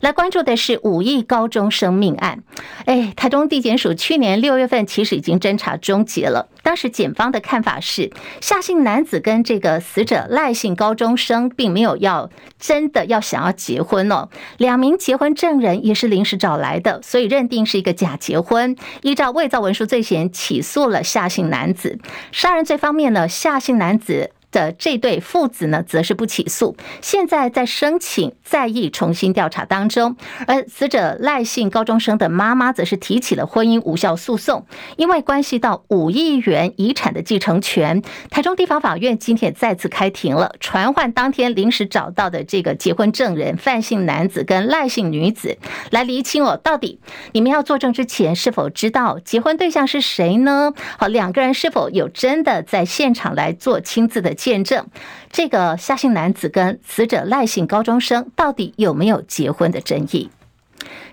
[0.00, 2.42] 来关注的是五亿高中生命案，
[2.84, 13.22] 哎，台中地检署去年六月份其实已经侦查终结了，当时检方的看法是夏姓男子跟这个死者赖姓高中生并没有要真的要。
[13.22, 18.76] 想要结婚哦，两名结婚证人也是临时找来的，所以认定是一个假结婚。
[19.02, 21.98] 依照伪造文书罪嫌起诉了夏姓男子。
[22.32, 24.32] 杀人罪方面呢，夏姓男子。
[24.52, 30.14] 的这对父子呢，则是不起诉，现在在申请再议重新调查当中。
[30.46, 38.02] 而死者赖姓高中生的妈妈，则是提起了婚姻无效诉讼，因为关系到五亿元遗产的继承权。
[38.30, 45.56] 台中地方法院今天也再次开庭了，传唤当天临时找到的这个结婚证人范姓男子跟赖姓女子
[45.90, 47.00] 来厘清哦，到底
[47.32, 50.74] 你们要作证之前是否知道结婚对象是谁呢？
[50.98, 54.34] 好，两个人是否有真的在现场来做亲自的？
[54.42, 54.88] 见证
[55.30, 60.30] 这个夏姓男子跟死者赖姓高中生到底有没有结婚的争议？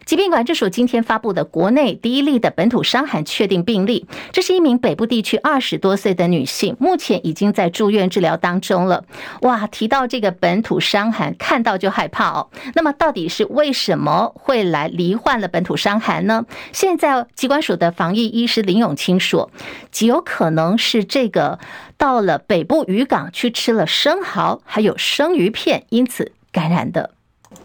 [0.09, 9.05] 疾病管制署今天发布的国内第一例的本土伤寒确定病例，这是一名北部地区二十多岁的女性，目前已经在住院治疗当中了。
[9.41, 12.49] 哇，提到这个本土伤寒，看到就害怕哦。
[12.73, 16.43] 那么到底是为什么会来罹患了本土伤寒呢？
[16.73, 19.51] 现在疾管署的防疫医师林永清说，
[19.91, 21.59] 极有可能是这个
[21.99, 27.11] 到了北部渔港去吃了生蚝还有生鱼片，因此感染的。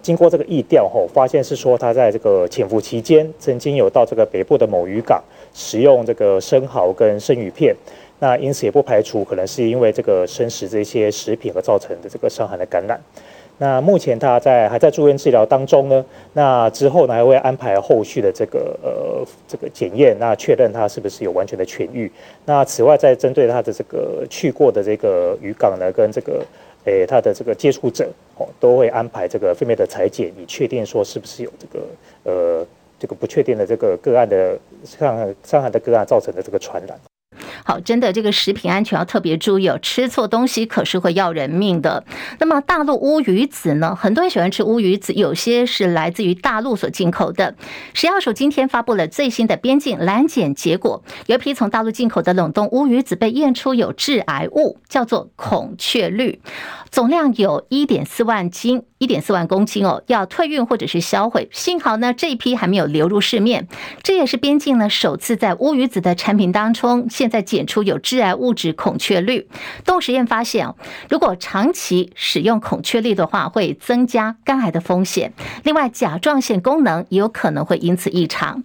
[0.01, 5.22] 经过这个疫调后，发现是说他在这个潜伏期间，曾经有到这个北部的某渔港
[5.53, 7.74] 食用这个生蚝跟生鱼片，
[8.18, 13.01] 那因此也不排除可能是因为这个生食这些食品而造成的这个伤寒的感染。
[13.59, 22.11] 那目前他在还在住院治疗当中呢，那之后呢还会安排后续的这个呃这个检验，那确认他是不是有完全的痊愈。
[22.47, 26.45] 那此外在针对他的这个去过的这个渔港呢，跟这个。
[26.85, 31.87] 诶，他的这个接触者哦，都会安排这个狒狒的裁剪，以确定说是不是有这个
[32.24, 32.66] 呃
[32.99, 36.99] 这个不确定的这个个案的伤伤寒的个案造成的这个传染。
[37.62, 42.05] 好，真的这个食品安全要特别注意哦，吃错东西可是会要人命的。
[42.38, 43.94] 那么大陆乌鱼子呢？
[43.94, 47.55] 很多人喜欢吃乌鱼子，有些是来自于大陆所进口的。
[47.92, 56.40] 食药署今天发布了最新的边境拦检结果，有一批从大陆进口的冷冻乌鱼子被验出有致癌物，叫做孔雀绿，
[56.90, 58.82] 总量有一点四万斤。
[59.05, 61.48] 一点四万公斤哦，要退运或者是销毁。
[61.52, 63.68] 幸好呢，这一批还没有流入市面。
[64.02, 69.46] 这也是边境呢首次在乌鱼子的产品当中，现在检出有致癌物质孔雀绿。
[69.84, 70.74] 动物实验发现哦，
[71.11, 75.34] 如果长期使用孔雀绿的话，会增加肝癌的风险。
[75.62, 78.64] 另外，甲状腺功能也有可能会因此异常。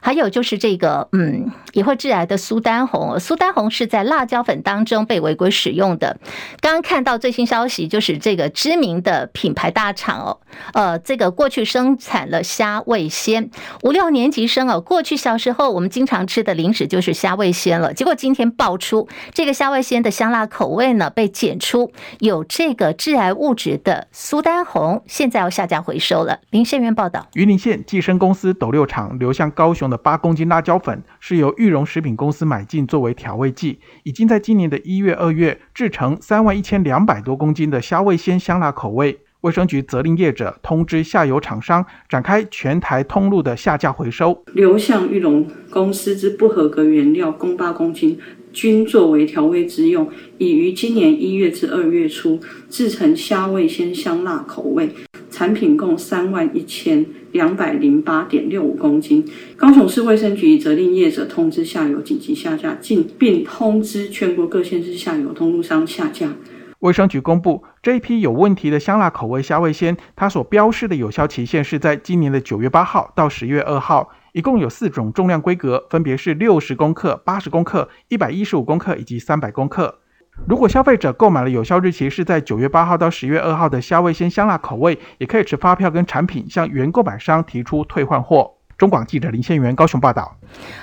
[0.00, 3.18] 还有就是这个，嗯，也会致癌的苏丹红。
[3.18, 6.18] 苏丹红是在辣椒粉当中被违规使用的。
[6.60, 10.40] 刚刚看到最新消息，就是这个知名的品牌大厂哦，
[10.72, 13.50] 呃，这个过去生产了虾味鲜，
[13.82, 17.92] 五六年级生哦，过去小时候我们经常吃的零食就是虾味鲜了。
[17.92, 26.40] 结果今天爆出这个虾味鲜的香辣口味呢，被检出有这个致癌物质的苏丹红，现在要下架回收了。
[26.50, 29.88] 林宪元报道，云林县计生公司斗六厂流向高雄。
[29.88, 39.20] 的八公斤辣椒粉是由裕隆食品公司买进作为调味剂，已经在今年的一月、二月制成三万一千两百多公斤的虾味鲜香辣口味。
[39.42, 44.42] 卫生局责令业者通知下游厂商展开全台通路的下架回收。
[44.52, 48.18] 流向裕隆公司之不合格原料共八公斤，
[48.58, 54.90] 均作为调味之用，已于今年一月至二月初制成虾味鲜香辣口味，
[55.30, 57.06] 产品共三万一千。
[57.30, 66.32] 两百零八点六五公斤，高雄市卫生局责令业者通知下游紧急下架，并并通知全国各县市下游通路商下架。
[66.80, 79.98] 卫生局公布这一批有问题的香辣口味虾味鲜，它所标示的有效期限是在今年的九月八号到十月二号，一共有四种重量规格，分别是六十公克、八十公克、一百一十五公克以及三百公克。
[80.46, 88.57] 如果消费者购买了有效日期是在九月八号到十月二号的虾味鲜香辣口味，也可以持发票跟产品向原购买商提出退换货。
[88.78, 90.36] 中广记者林宪元高雄报道。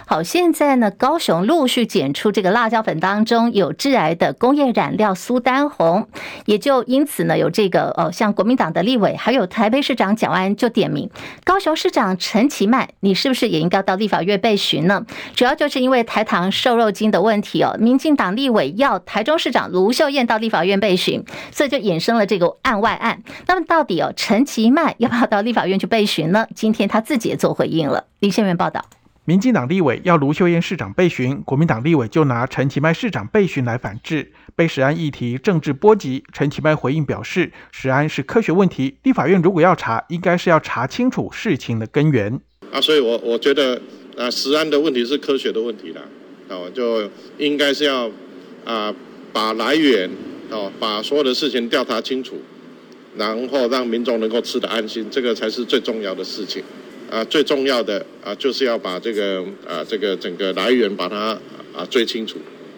[0.06, 6.08] 好，现在呢，高雄陆续检出这个辣椒粉当中有致癌的工业染料苏丹红，
[6.46, 11.10] 也就因此呢，有这个呃，像国民党的立委，还有台北市长蒋万安就点名
[11.46, 15.06] 高雄市长陈其迈，你是不是也应该到立法院备询呢？
[15.34, 23.24] 主要就是因为台糖瘦肉精的问题哦，民进党立委要台中市长卢秀燕到立法院备询，所以就衍生了这个案外案。
[23.48, 26.46] 那么到底哦，陈其迈要不要到立法院去备询呢？
[26.54, 28.06] 今天他自己也做回应了。
[28.20, 28.84] 李宪元报道。
[29.28, 36.24] 民进党立委要卢秀燕市长被询，国民党立委就拿陈其迈市长被询来反制，被食安议题政治波及。
[36.32, 42.40] 陈其迈回应表示，食安是科学问题，立法院如果要查，应该是要查清楚事情的根源。
[42.72, 43.82] 啊，所以我我觉得
[44.16, 46.04] 啊，食安的问题是科学的问题啦，
[46.50, 47.10] 哦，就
[47.40, 48.08] 应该是要
[48.64, 48.94] 啊
[49.34, 50.08] 把来源
[50.52, 52.36] 哦，把所有的事情调查清楚，
[53.18, 56.64] 然后让民众能够吃得安心，这个才是最重要的事情。
[57.16, 61.30] 啊，最重要的啊，就是要把这个啊，这个整个来源把它
[61.74, 62.38] 啊追清楚。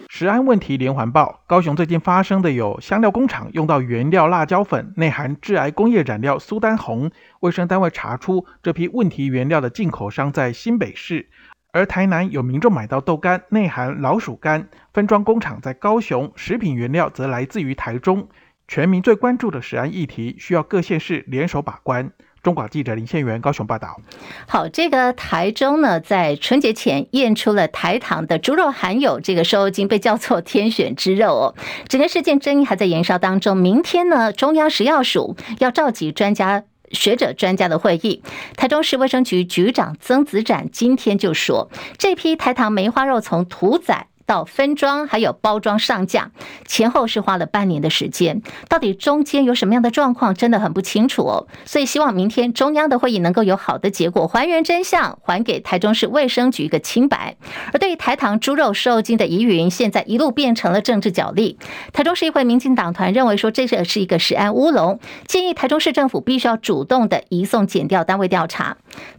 [0.09, 7.09] 食安问题连环报，高雄最近发生的有香料工厂用到原料辣椒粉内含致癌工业染料苏丹红，
[7.39, 11.27] 卫生单位查出这批问题原料的进口商在新北市，
[11.71, 18.29] 而台南有民众买到豆干内含老鼠干，分装工厂在高雄，食品原料则来自于台中。
[18.67, 22.11] 全民最关注的食安议题，需要各县市联手把关。
[22.43, 23.99] 中广记者林宪元高雄报道。
[24.47, 31.55] 好，这个台中呢，在春节前验出了台糖的猪肉含有这个瘦肉精，被叫做天选之肉哦。
[31.87, 33.57] 整个事件争议还在延烧当中。
[33.57, 38.23] 明天呢，中央食药署要召集专家学者专家的会议。
[38.55, 44.07] 台中市卫生局局长曾子展今天就说，这批台糖梅花肉从屠宰。
[44.27, 46.31] 到分装还有包装上架，
[46.67, 51.47] 前后是花了半年的时间，到底中间有什么样的状况，真的很不清楚哦。
[51.65, 57.37] 所以希望明天中央的会议能够有好的结果，还原真相，还给台中市卫生局一个清白。
[57.71, 61.57] 而对于台糖猪肉瘦精的疑云，现在一路变成了政治角力。
[61.93, 68.75] 台中市议会民进党团认为说，这是是一个食安乌龙，建议台中市政府必须要主动的移送检调单位调查。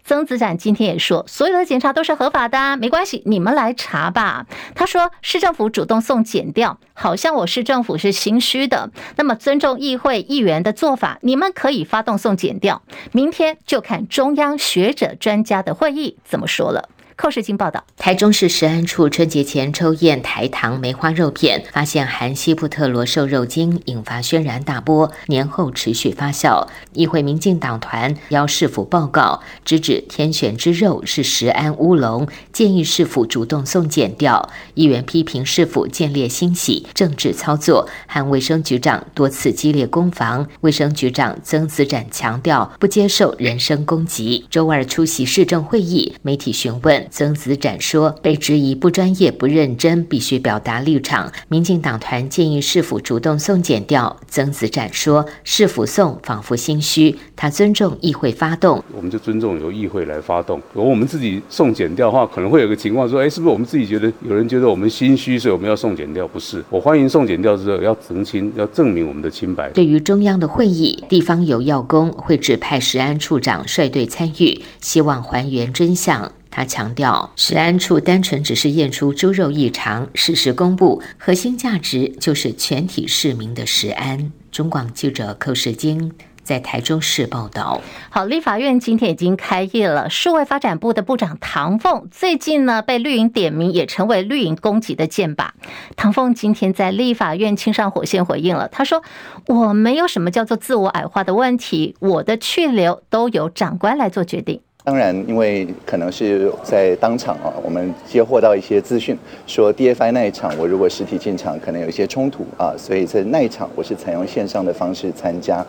[0.08, 4.46] 曾子展今天也说，所有的检查都是合法的，没关系，你们来查吧。
[4.74, 5.10] 他说。
[5.20, 8.90] 市政府主动送检调，好像我市政府是心虚的。
[9.16, 12.80] 那么尊重议会议员的做法，你们可以发动送检调。
[13.12, 16.88] 明天就看中央学者专家的会议怎么说了。
[17.20, 25.10] 寇世金报道，台中市食安处春节前抽验台糖梅花肉片，发现含西布特罗瘦肉精，引发轩然大波。
[25.26, 34.48] 年后持续发酵，议会民进党团邀市府报告，直指天选之肉是食安乌龙，建议市府主动送检调。
[34.74, 40.46] 议员批评市府见猎心喜，政治操作，和卫生局长多次激烈攻防。
[40.60, 44.46] 卫生局长曾子展强调，不接受人身攻击。
[44.48, 47.07] 周二出席市政会议，媒体询问。
[47.10, 54.16] 曾子展说：“被质疑不专业、不认真，必须表达立场。”民进党团建议市府主动送检调。
[54.28, 57.16] 曾子展说：“市府送，仿佛心虚。
[57.34, 60.60] 他尊重议会发动，我们就尊重由议会来发动。
[60.72, 66.26] 如果我们自己送检调的话，可能会有个情况说：哎，是不是我们自己觉得有人觉得我们心虚，所以我们要送检调？
[66.28, 76.32] 不是，我欢迎送检调之后要澄清，要证明我们的清白。”对于中央的会议，地方有要工，会指派食安处长率队参与，希望还原真相。
[76.50, 84.32] 他强调，食安处单纯只是验出猪肉异常，事实公布，核心价值就是全体市民的食安。
[84.50, 86.12] 中广记者寇世京。
[86.42, 90.08] 在台中市报道，好，立法院今天已经开业了。
[90.08, 95.50] 数位发展部的部长唐凤最近呢被绿营点名，也成为绿营攻击的箭靶。
[95.94, 99.02] 唐凤今天在立法院亲上火线回应了，他说
[99.46, 109.14] ：“我没有什么叫做自我矮化的问题，我的去留都由长官来做决定。”当然，因为可能是在当场啊，我们接获到一些资讯，
[109.46, 115.62] 说 DFI 那一场我如果实体进场，可能有一些冲突啊，所以在那一场我是采用线上的方式参加。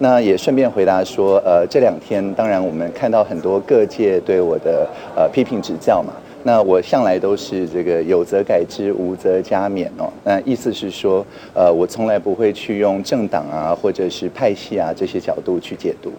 [0.00, 6.12] 那也顺便回答说，呃，这两天当然我们看到很多各界对我的呃批评指教嘛，
[6.42, 10.12] 那我向来都是这个有则改之，无则加勉哦。
[10.22, 11.24] 那意思是说，
[11.54, 16.12] 呃，我从来不会去用政党啊或者是派系啊这些角度去解读。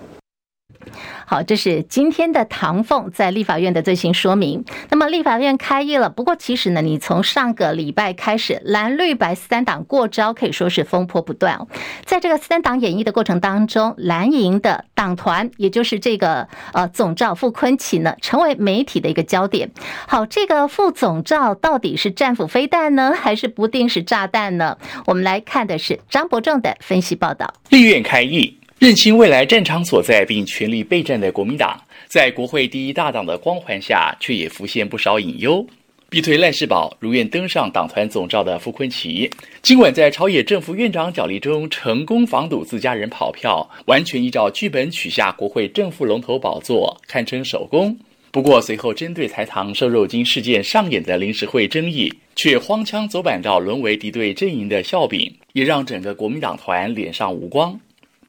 [1.26, 4.64] 好，这是今天的唐凤在立法院的最新说明。
[4.90, 11.68] 那么立法院开议了，不过其实呢，你从上个礼拜开始，蓝绿白三党过招可以说是风波不断。
[12.06, 19.72] 在这个三党演绎的过程当中，蓝营的党团，也就是这个呃总召傅崐萁呢，成为媒体的一个焦点。
[20.08, 24.78] 好，这个副总召到底是战斧飞弹呢，还是不定时炸弹呢？
[25.06, 27.54] 我们来看的是张伯仲的分析报道。
[27.70, 28.58] 立院开议。
[28.80, 35.66] 认清未来战场所在并全力备战的国民党，在国会第一大党的光环下，却也浮现不少隐忧。
[36.10, 39.30] 逼退赖世宝如愿登上党团总召的傅昆萁，
[39.64, 47.98] 尽管在朝野正副院长角力中成功防堵自家人跑票，完全依照剧本取下国会正副龙头宝座，堪称首功。
[48.30, 57.78] 不过，随后针对台糖瘦肉精事件上演的临时会争议，却荒腔走板到沦为敌对阵营的笑柄，也让整个国民党团脸上无光。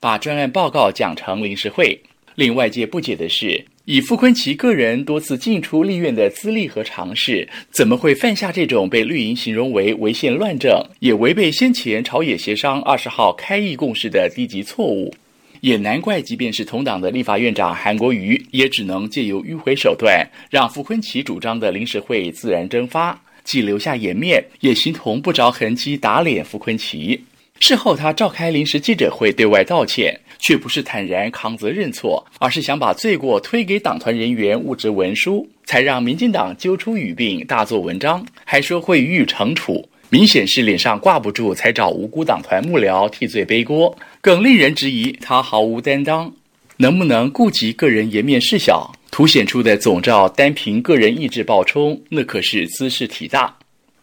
[0.01, 1.99] 把专案报告讲成临时会，
[2.37, 15.13] 令外界不解的是，以傅崐萁个人多次进出立院的资历和尝试，怎么会犯下这种被绿营形容为违宪乱政，也违背先前朝野协商二十号开议共识的低级错误？
[15.61, 27.19] 也难怪，即便是同党的立法院长韩国瑜，也只能借由迂回手段，让傅崐萁主张的临时会自然蒸发，既留下颜面，也形同不着痕迹打脸傅崐萁。
[27.61, 39.89] 事后，他召开临时记者会对外道歉，却不是坦然扛责认错，而是想把罪过推给党团人员误植文书，才让民进党揪出语病，大做文章，还说会予以惩处。
[40.11, 43.95] 明显是脸上挂不住，才找无辜党团幕僚替罪背锅。
[44.21, 46.33] 更令人质疑他毫无担当，
[46.79, 48.91] 能不能顾及个人颜面事小？
[49.11, 53.55] 凸显出的总召单凭个人意志爆冲，那可是兹事体大。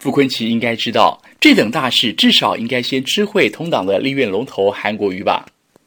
[0.06, 5.44] 傅崐萁应该知道，这等大事至少应该先知会同党的立院龙头韩国瑜吧。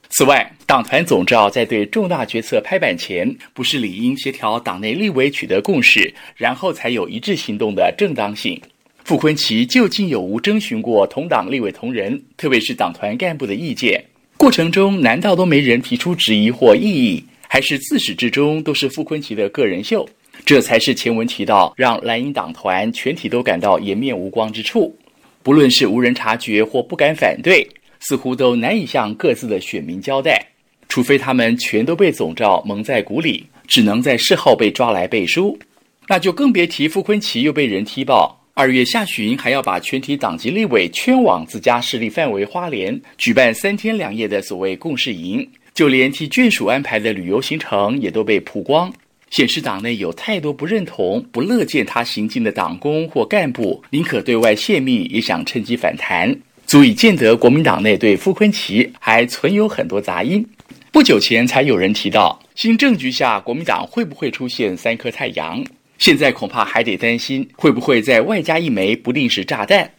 [0.08, 8.60] 此外，党团总召在对重大决策拍板前，不是理应协调党内立委取得共识，然后才有一致行动的正当性？
[9.04, 14.04] 傅崐萁究竟有无征询过同党立委同仁，特别是党团干部的意见？
[14.36, 20.08] 过程中难道都没人提出质疑或异议，还是自始至终都是傅崐萁的个人秀？
[20.44, 24.96] 这才是前文提到让蓝营党团全体都感到颜面无光之处。
[25.42, 27.66] 不论是无人察觉或不敢反对，
[28.00, 30.44] 似乎都难以向各自的选民交代。
[30.88, 35.58] 除非他们全都被总召蒙在鼓里，只能在事后被抓来背书，
[36.06, 48.92] 那就更别提傅昆萁又被人踢爆，二月下旬还要把全体党籍立委圈往自家势力范围花莲举办三天两夜的所谓共事营，就连替眷属安排的旅游行程也都被曝光。
[49.30, 56.34] 显示党内有太多不认同、不乐见他行径的党工或干部，宁可对外泄密，也想趁机反弹，
[56.66, 60.44] 足以见得国民党内对傅昆萁还存有很多杂音。
[60.90, 65.62] 不久前才有人提到，新政局下国民党会不会出现三颗太阳？
[65.98, 69.90] 现在恐怕还得担心会不会再外加一枚不定时炸弹。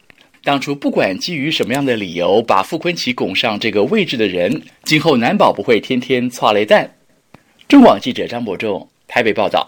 [0.44, 6.90] 当初不管基于什么样的理由把傅昆萁拱上这个位置的人，今后难保不会天天擦雷弹。
[7.68, 8.90] 中广记者张伯仲。
[9.10, 9.68] 台北报道。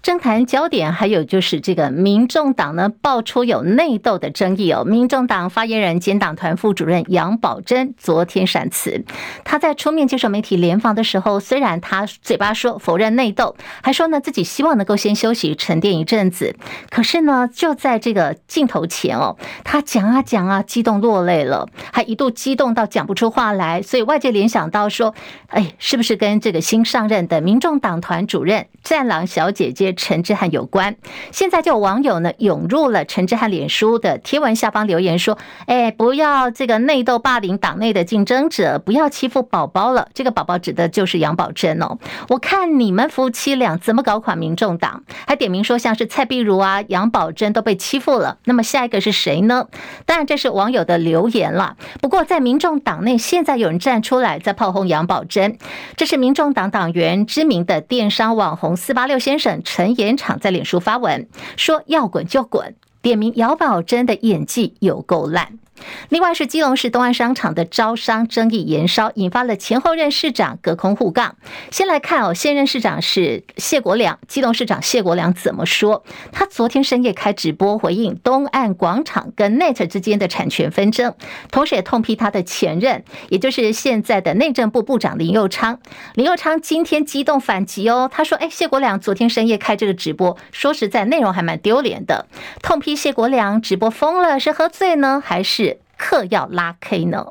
[0.00, 4.84] 政坛焦点还有就是这个民众党呢，爆出有内斗的争议哦。
[4.84, 9.04] 民众党发言人兼党团副主任杨宝珍昨天闪辞，
[9.44, 16.56] 他在出面接受媒体联访的时候，虽然他嘴巴说否认内斗，还说呢自己希望能够先休息沉淀一阵子，
[16.90, 25.14] 可是呢就在这个镜头前哦，他讲啊讲啊，激动落泪了，还一度激动到讲不出话来，所以外界联想到说，
[25.48, 30.96] 哎，是不是跟这个新上任的民众党团主任战狼小姐姐陈志汉有关。
[31.32, 41.98] 现在就有网友呢涌入了陈志汉脸书的贴文下方留言说：“哎，不要这个内斗霸凌党内的竞争者，不要欺负宝宝了。”这个宝宝指的就是杨宝珍哦。
[42.28, 45.02] 我看你们夫妻俩怎么搞垮民众党？
[45.26, 48.38] 还点名说像是蔡壁如啊、杨宝珍都被欺负了。
[48.44, 49.66] 那么下一个是谁呢？
[50.06, 51.76] 当然这是网友的留言了。
[52.00, 55.58] 不过在民众党内，现在有人站出来在炮轰杨宝珍。
[55.96, 65.60] 这是民众党党员知名的电商网红四八六先生陈延长在脸书发文说：“要滚就滚。”点名姚宝珍的演技有够烂。
[66.08, 71.36] 另外是基隆市东岸商场的招商争议延烧，引发了前后任市长隔空互杠。
[71.70, 76.04] 先来看哦，现任市长是谢国梁，基隆市长谢国梁怎么说？
[76.32, 81.14] 他昨天深夜开直播回应东岸广场跟 NET 之间的产权纷争，
[81.50, 85.80] 同时也痛批他的前任，也就是现在的内政部部长林佑昌。
[86.14, 92.26] 林佑昌今天激动反击哦，他说：“哎，谢国梁昨天深夜开这个直播，说实在内容还蛮丢脸的，
[92.62, 95.67] 痛批谢国梁直播疯了，是喝醉呢，还是？”
[95.98, 97.26] 嗑药拉 K 呢？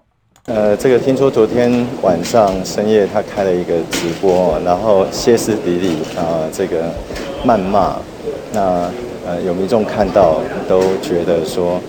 [0.45, 6.91] 呃，这个听说昨天晚上深夜他开了一个直播，然后歇斯底里啊、这个
[7.45, 7.95] 谩骂，
[8.53, 8.89] 那
[9.25, 11.81] 呃有民众看到都觉得说，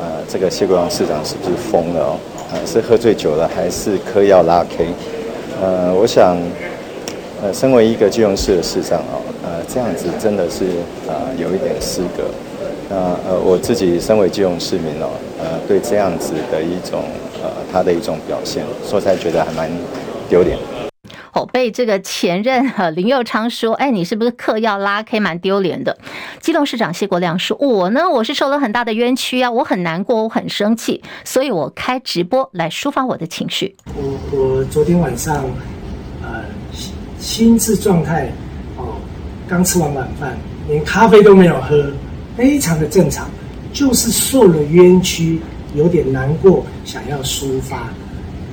[0.00, 2.16] 呃，这个谢国梁市长是不是疯了哦？
[2.52, 4.86] 呃，是喝醉酒了还是嗑药拉 K？
[5.60, 6.38] 呃，我想，
[7.42, 10.64] 呃，身为一个基隆市的市长哦，呃，这样子真的是
[11.08, 12.24] 啊、呃、有一点失格。
[12.88, 12.96] 那
[13.28, 15.10] 呃，我自己身为基隆市民哦，
[15.40, 17.02] 呃，对这样子的一种
[17.42, 19.70] 呃，他的一种表现，说起来觉得还蛮
[20.28, 20.56] 丢脸。
[21.32, 25.98] 哦，被这个前任呃林佑昌说，哎，你是不是嗑药拉 K，蛮丢脸的。
[26.40, 33.76] 基隆市长谢国梁说，我呢，我是受了很大的冤屈啊，我很难过，我很生气，所以我开直播来抒发我的情绪。
[33.86, 35.44] 我我昨天晚上
[36.22, 36.42] 呃
[37.18, 38.32] 心智状态
[38.78, 38.94] 哦，
[39.46, 41.84] 刚吃完晚饭，连咖啡都没有喝。
[42.36, 43.28] 非常的正常，
[43.72, 45.40] 就是受了冤屈，
[45.74, 47.88] 有点难过，想要抒发。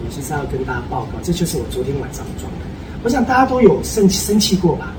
[0.05, 2.59] 我就是要跟大家报告，这就是我昨天晚上的状态。
[3.03, 4.93] 我想大家都有生生气过吧，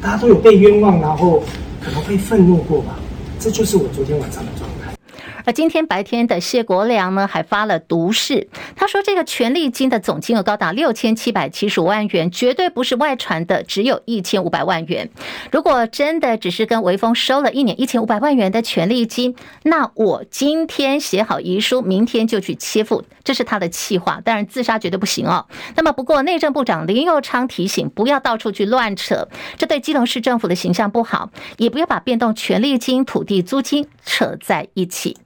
[0.00, 1.42] 大家都有被冤枉，然后
[1.82, 2.98] 可能会愤怒过吧。
[3.38, 4.69] 这就是我昨天晚上的状态。
[5.44, 15.08] 而今天白天的谢国梁呢，还发了毒誓，他说这个权利金的总金额高达六千七百七十五万元，绝对不是外传的，只有一千五百万元。
[15.50, 24.20] 如果真的只是跟微风收了一年一千五百万元的权利金，那我今天写好遗书，明天就去切腹，这是他的气话。
[24.24, 25.46] 当然自杀绝对不行哦。
[25.76, 35.16] 那么不过内政部长林佑昌提醒，不要到处去乱扯，这对基隆市政府的形象不好，也不要把变动权利金、土地租金扯在一起。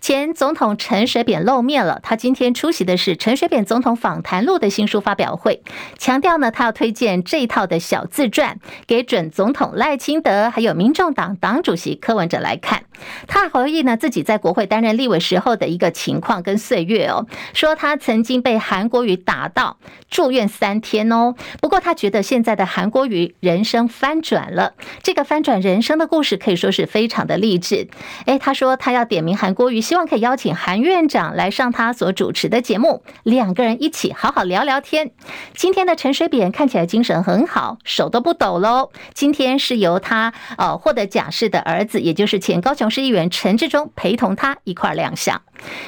[0.00, 5.62] 前总统陈水扁露面了，他今天出席的是陈水扁总统访谈录的新书发表会，
[5.98, 12.84] 强调呢，他要推荐这一套的小自传给准总统赖清德，还有民众党党主席柯文哲来看。
[13.28, 19.78] 他回忆呢自己在国会担任立委时候的一个情况跟岁月哦，说他曾经被韩国瑜打到
[20.10, 27.88] 住院三天哦，不过他觉得现在的韩国瑜人生翻转了，这个翻转人生的故事可以说是非常的励志。
[28.26, 29.80] 诶，他说他要点名韩国瑜。
[29.88, 35.12] 希望可以邀请韩院长来上他所主持的节目，两个人一起好好聊聊天。
[35.54, 38.90] 今天的陈水扁看起来精神很好，手都不抖喽。
[39.14, 45.40] 今天是由他呃获得假释的儿子，也就是前高雄市议员陈志忠陪同他一块亮相。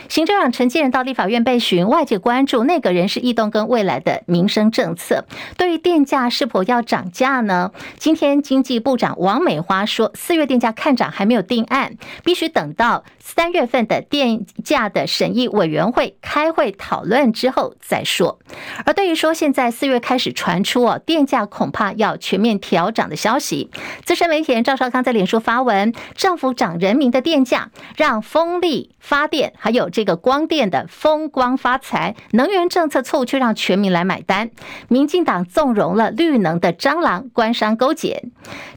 [0.08, 5.26] 行政长陈建仁到立法院被询，外界关注内阁人事异动跟未来的民生政策。
[5.58, 7.70] 对于电价是否要涨价呢？
[7.98, 18.38] 今天经济部长王美花说，四月电价看涨还没有定案，必须等到三月份的电价的审议委员会开会讨论之后再说。
[18.86, 23.70] 而对于说现在四月开始传出哦，电价恐怕要全面调涨的消息，
[24.04, 29.52] 资深媒体人赵少康在脸书发文，政府涨人民的电价，让风力发电。
[29.58, 34.50] 还有这个光电的风光发财，能源政策错误却让全民来买单。
[34.88, 38.22] 民进党纵容了绿能的蟑螂，官商勾结。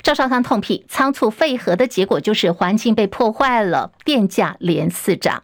[0.01, 5.43] 赵少康痛批仓促废核的结果就是环境被破坏了，电价连四涨。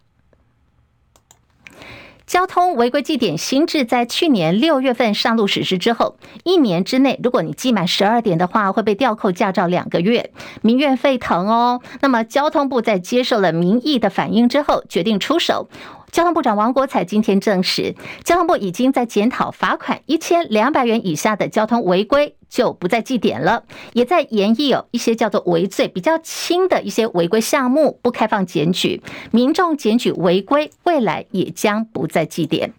[2.25, 10.31] 交通违规记点新制在去年六月份上路实施之后，一年之内，如果你记满十二点的话，会被吊扣驾照两个月，
[10.61, 11.81] 民怨沸腾哦。
[12.01, 15.67] 那么交通部在接受了民意的反应之后，决定出手。
[16.11, 29.01] 交通部长王国才今天证实，交通部已经在检讨罚款一千两百元以下的交通违规就不再记点了，也在研议有一些叫做违罪比较轻的一些违规项目不开放检举，
[29.31, 32.73] 民众检举违规未来也将不再记点。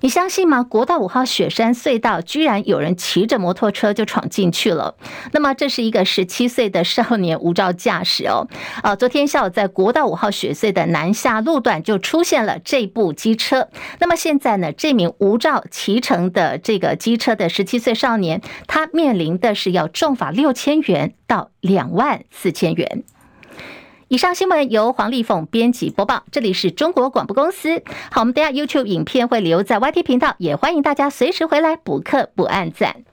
[0.00, 0.62] 你相信吗？
[0.62, 4.94] 国道五号雪山隧道居然有人骑着摩托车就闯进去了。
[5.32, 8.46] 那么这是一个十七岁的少年无照驾驶哦。
[8.82, 13.68] 呃，昨天下午在国道五号雪隧的南下路段就出现了这部机车。
[13.98, 23.04] 那么现在呢，这名无照骑乘的这个机车的十七岁少年，他面临的是要重罚六千元到两万四千元。
[24.10, 27.82] 以上新闻由黄丽凤编辑播报，这里是中国广播公司。
[28.10, 33.04] 好，我们等下 YouTube 影片会留在 YT 频道，也欢迎大家随时回来补课补按赞。